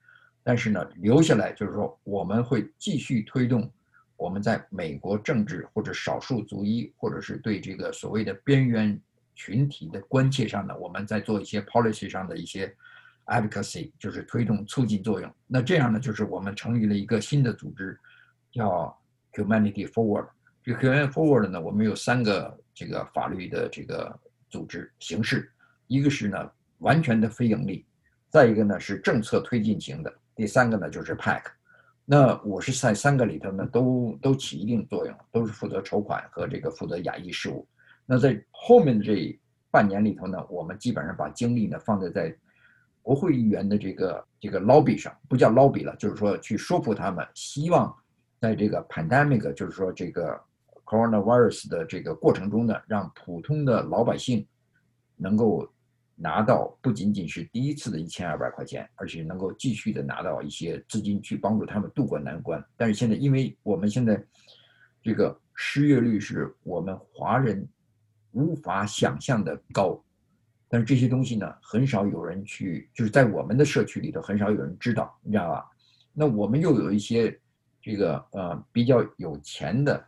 [0.43, 3.71] 但是呢，留下来就是说我们会继续推动。
[4.17, 9.01] 我们在美国政治或者少数族裔，或者是对这个所谓的边缘
[9.35, 12.71] 群体的关切上呢，我们在做一些 policy 上的一些
[13.31, 15.35] advocacy，就是推动促进作用。
[15.47, 17.99] 那这样呢，就是我们成立了一个新的组织，
[18.51, 18.95] 叫
[19.33, 20.29] Humanity Forward。
[20.63, 24.19] 这 Humanity Forward 呢，我们有三个这个法律的这个
[24.49, 25.51] 组织形式，
[25.87, 27.87] 一个是呢完全的非盈利，
[28.29, 31.45] 再一个呢是政策推进型的，第三个呢就是 Pack。
[32.05, 37.67] 那我是在三个里头呢，都都起一定作用，都是负责筹款和这个负责亚裔事务。
[38.05, 39.39] 那在后面的这
[39.71, 42.37] 半年里头呢，我们基本上把精力呢放在在
[43.11, 47.93] 国会议员的这个这个 lobby 上，不叫 lobby 了，就是说去说服他们，希望
[48.39, 50.41] 在这个 pandemic，就是说这个
[50.85, 54.47] coronavirus 的这个过程中呢，让普通的老百姓
[55.17, 55.69] 能够。
[56.23, 62.63] 拿到不仅仅是第一次的一千二百块钱，而且能够继续的拿到一些资金去帮助他们渡过难关。
[62.77, 64.23] 但是现在，因为我们现在
[65.03, 67.67] 这个失业率是我们华人
[68.33, 69.99] 无法想象的高，
[70.73, 75.69] 但是这些东西呢，很少有人去，就是在我们的社区里头很少有人知道，你知道吧？
[76.13, 77.37] 那我们又有一些
[77.83, 80.01] 这个呃比较有钱的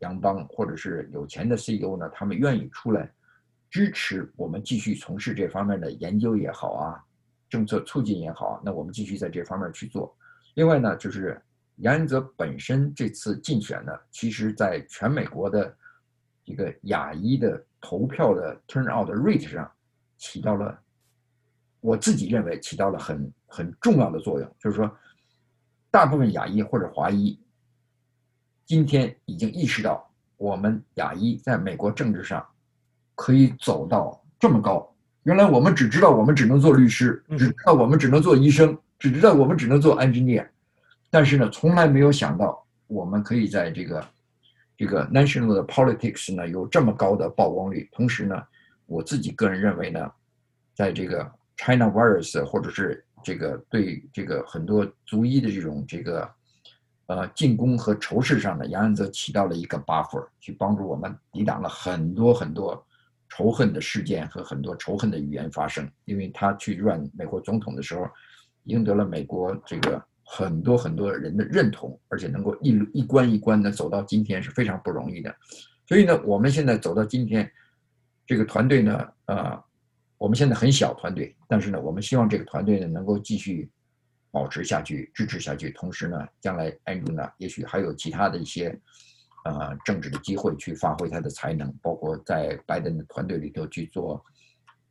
[0.00, 3.08] 洋帮或者是有钱的 CEO 呢，他们愿意出来。
[3.70, 7.04] 支持我们继续从事这方面的研究也好啊，
[7.50, 10.16] 政策促进也好，那我们继续在这方面去做。
[10.54, 11.38] 另外呢，就是
[11.76, 15.76] 杨安泽本身这次竞选呢，其实在全美国的
[16.44, 19.70] 一个亚裔的投票的 turnout rate 上
[20.18, 20.78] 起到了，
[21.80, 24.56] 我自己认为起到了很很重要的作用。
[24.60, 24.94] 就是说，
[25.90, 27.40] 大部分亚裔或者华裔
[28.66, 30.06] 今天已经意识到，
[30.36, 32.46] 我们亚裔在美国政治上。
[33.20, 34.94] 可以走到这么高。
[35.24, 40.46] 原来我们只知道我们只能做律师，只知道我们只能做医生，只知道我们只能做 engineer，
[41.10, 44.06] 但是呢，从来没有想到我们可以在这个
[44.76, 47.88] 这个 national 的 politics 呢有这么高的曝光率。
[47.90, 48.40] 同时呢，
[48.88, 50.10] 我自己个人认为呢，
[50.74, 56.28] 在这个 China virus 或者是这个对这个很多族裔的这种这个
[57.06, 62.84] 呃进攻和仇视上呢，杨安泽起到了一个 buffer，去帮助我们抵挡了很多很多。
[63.30, 68.08] 仇恨的事件和很多仇恨的语言发生，因为他去任美国总统的时候，
[68.64, 75.36] 赢得了美国这个很多很多人的认同，而且能够一一关一关的走到今天是非常不容易的。
[75.86, 77.52] 所以呢，我们现在走到今天，
[78.28, 79.60] 这个团队呢，呃，
[80.18, 83.68] 我们现在很小团队，但是呢，我们希望这个团队呢能够继续
[84.30, 85.70] 保持下去，支持下去。
[85.72, 88.78] 同时呢，将来 Andrew 呢，也许还有其他的一些。
[89.44, 94.22] 呃，政治的机会去发挥他的才能，包括在拜登的团队里头去做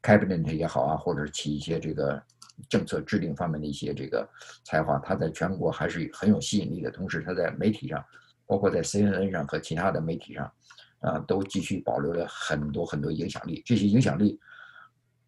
[0.01, 2.19] cabinet 也好啊，或者起一些这个
[2.67, 4.27] 政策制定方面的一些这个
[4.63, 6.89] 才华，他在全国还是很有吸引力的。
[6.89, 8.03] 同时，他在媒体上，
[8.47, 10.51] 包括在 CNN 上和其他的媒体上，
[10.99, 13.61] 啊，都继续保留了很多很多影响力。
[13.65, 14.39] 这些影响力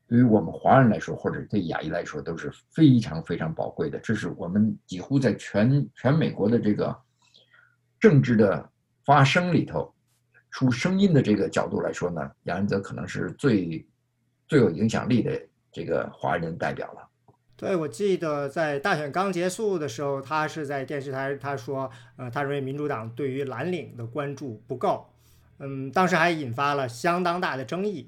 [0.07, 3.99] 对于我们华人来说，或者对亚裔来说，都是非常非常宝贵的。
[3.99, 6.95] 这是我们几乎在全全美国的这个
[7.99, 8.69] 政治的。
[9.05, 9.91] 发声里头
[10.51, 13.83] 出声音的这个角度来说呢，杨安泽可能是最
[14.47, 15.41] 最有影响力的
[15.71, 17.09] 这个华人代表了。
[17.55, 25.08] 对，我记得在大选刚结束的时候，他是在电视台他说，呃，他认为民主党对于蓝领的关注不够，
[25.59, 28.07] 嗯，当时还引发了相当大的争议。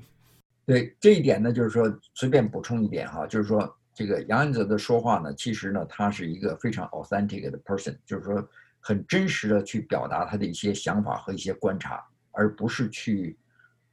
[0.66, 8.48] 对这一点呢，就是说随便补充一点哈，就是说这个杨安泽的说话呢，其实呢，他是一个非常 authentic 的 person，就是说。
[8.84, 13.38] 很真实的去表达他的一些想法和一些观察，而不是去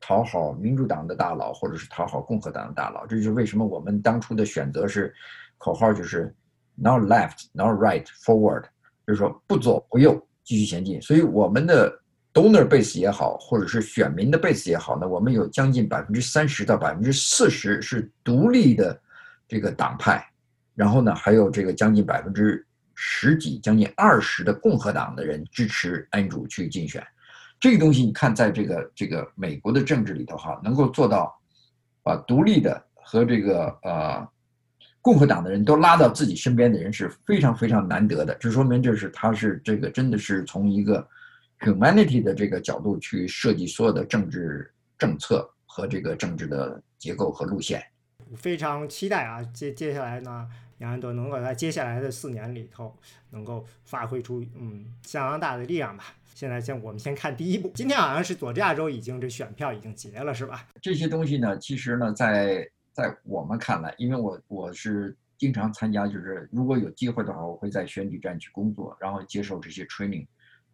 [0.01, 3.06] 讨好民主党的大佬或者是讨好共和党的大佬。
[3.06, 5.14] 这就是为什么我们当初的选择是
[5.59, 6.35] 口号就是
[6.74, 8.64] “not left, not right, forward”，
[9.06, 10.98] 就是说不左不右，继续前进。
[11.02, 11.98] 所以我们的
[12.39, 19.01] donor base 也好，或者是选民的 base 也好呢，我们有将近百分之三十到百分之四十是独立的
[19.48, 20.24] 这个党派，
[20.74, 22.65] 然后呢还有这个将近百分之。
[23.01, 27.01] 十几将近二十的共和党的人支持安主去竞选，
[27.60, 31.32] 这个东西你看，在这个这个美国的政治里头哈，能够做到
[32.02, 34.28] 把独立的和这个呃
[35.01, 38.35] 共和党的人都拉到自己身边的人是非常非常难得的。
[38.35, 41.09] 这说明这是他是这个真的是从一个
[41.60, 47.82] humanity 的这个角度去设计所有的政治政策，和这个政治的结构和路线。
[48.36, 50.47] 非常期待啊，接接下来呢，
[50.78, 52.94] 杨安德能够在接下来的四年里头
[53.30, 56.05] 能够发挥出嗯相当大的力量吧。
[56.35, 60.68] 现在先我们先看第一步，今天好像是佐治亚州已经这选票已经结了，是吧？
[60.80, 70.26] 这些东西呢，其实呢，在在我们看来，因为我我是经常参加，就是如果有机会的话，我会在选举站去工作，然后接受这些 training。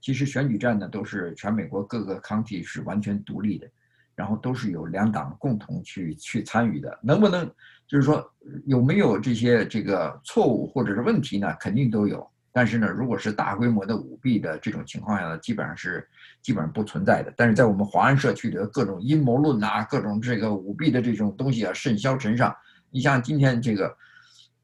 [0.05, 3.67] 其实选举站呢，都是全美国各个 county 是完全独立的，
[4.15, 6.99] 然后都是有两党共同去去参与的。
[7.03, 7.51] 能不能
[7.89, 8.23] 就是说
[8.67, 11.57] 有没有这些这个错误或者是问题呢？
[11.59, 12.31] 肯定都有。
[12.53, 16.07] 但是呢，如果是大规模的舞弊的这种情况下呢，基本上是
[16.43, 17.33] 基本上不存在的。
[17.35, 22.55] 但是在我们华人社区的各种阴谋论啊，各种这个舞弊的这种东西啊，甚嚣尘上。
[22.91, 23.97] 你像今天这个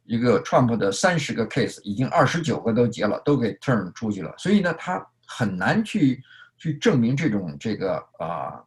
[0.05, 4.35] 一个 Trump 的三十个 case，已经二十九个都结了，都给 turn 出去了。
[4.37, 5.03] 所以呢，他。
[5.33, 6.21] 很难去
[6.59, 8.61] 去证明这种这个啊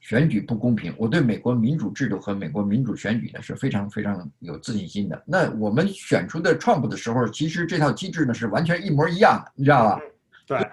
[0.00, 0.94] 选举不公平。
[0.96, 5.22] 我对美国民主制度和美国民主选举呢是非常非常有自信心的。
[5.26, 10.00] 那我们选出的 Trump 的时候，其实这套机制呢是完全一模一样的，你知道吧？
[10.46, 10.70] 对。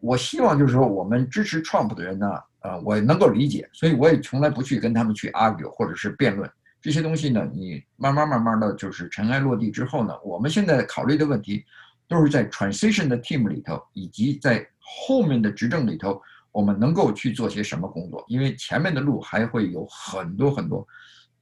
[0.00, 2.26] 我希望就是说，我们支持 Trump 的人呢，
[2.60, 6.50] 呃，我能够理解，所以我也从来不去跟他们去 argue 或者是辩论
[6.80, 7.46] 这些东西呢。
[7.52, 11.64] 你慢慢慢慢的就是尘埃落地之后呢，我们现在考虑的问题。
[12.08, 16.20] 都是在 transition 的 team 里头，以及在后面的执政里头，
[16.52, 18.24] 我们能够去做些什么工作？
[18.28, 20.86] 因为前面的路还会有很多很多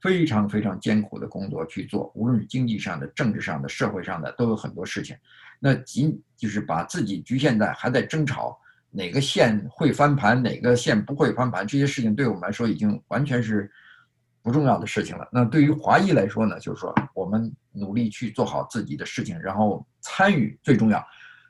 [0.01, 5.15] 非常非常艰苦的工作去做，无论是经济上的、政治上的、社会上的，都有很多事情。
[5.59, 8.57] 那仅就是把自己局限在还在争吵
[8.89, 13.71] 哪个县会翻盘，哪个县不会翻盘，这些事情对我们来说已经完全是。
[14.45, 15.25] 不重要的事情了。
[15.31, 21.05] 那对于华裔来说呢，就是说我们努力去做好自己的事情，然后参与最重要。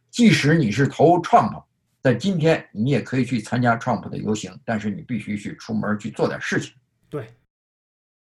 [0.09, 1.63] 即使你是投 Trump，
[2.01, 6.73] 在今天你也可以去参加 Trump 的游行，但是你必须去出门去做点事情。
[7.09, 7.27] 对。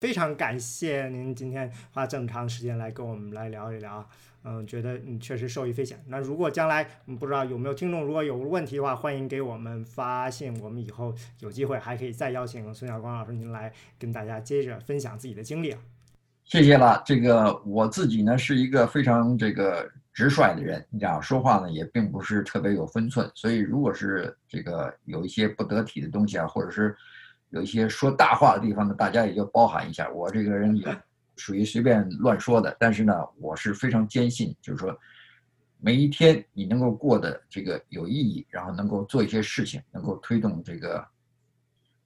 [0.00, 4.04] 非常感谢您今天花这么长时间来跟我们来聊一聊，
[4.42, 6.02] 嗯，觉得你确实受益匪浅。
[6.08, 6.82] 那如果将来
[7.20, 15.72] 不知道有没有听众如果有问题的话，欢迎给我们发信，我们以后有机会还可以再邀请孙晓光老师您来跟大家接着分享自己的经历。
[16.44, 26.96] 谢谢了，这个我自己呢是一个非常这个直率的人，你知道说话呢也并不是特别有分寸，所以如果是这个有一些不得体的东西啊，或者是。
[27.54, 30.08] 有一些说大话的地方呢，大家也就包涵一下。
[30.08, 30.86] 我这个人也
[31.36, 34.98] 属于随便乱说的，但是呢，我是非常坚信，就是说，
[35.78, 41.06] 每一天你能够过得这个有意义，然后能够做一些事情，能够推动这个，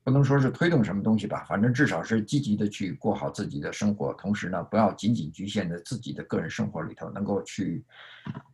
[0.06, 7.84] 不能说是推动什么东西吧，反正至少是积极的去过好自己的生活，同时呢，不要仅仅局限在自己的个人生活里头，能够去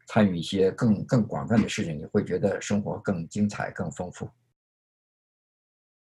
[0.06, 4.26] 参与一些更更广泛的事情，你会觉得生活更精彩、更丰富。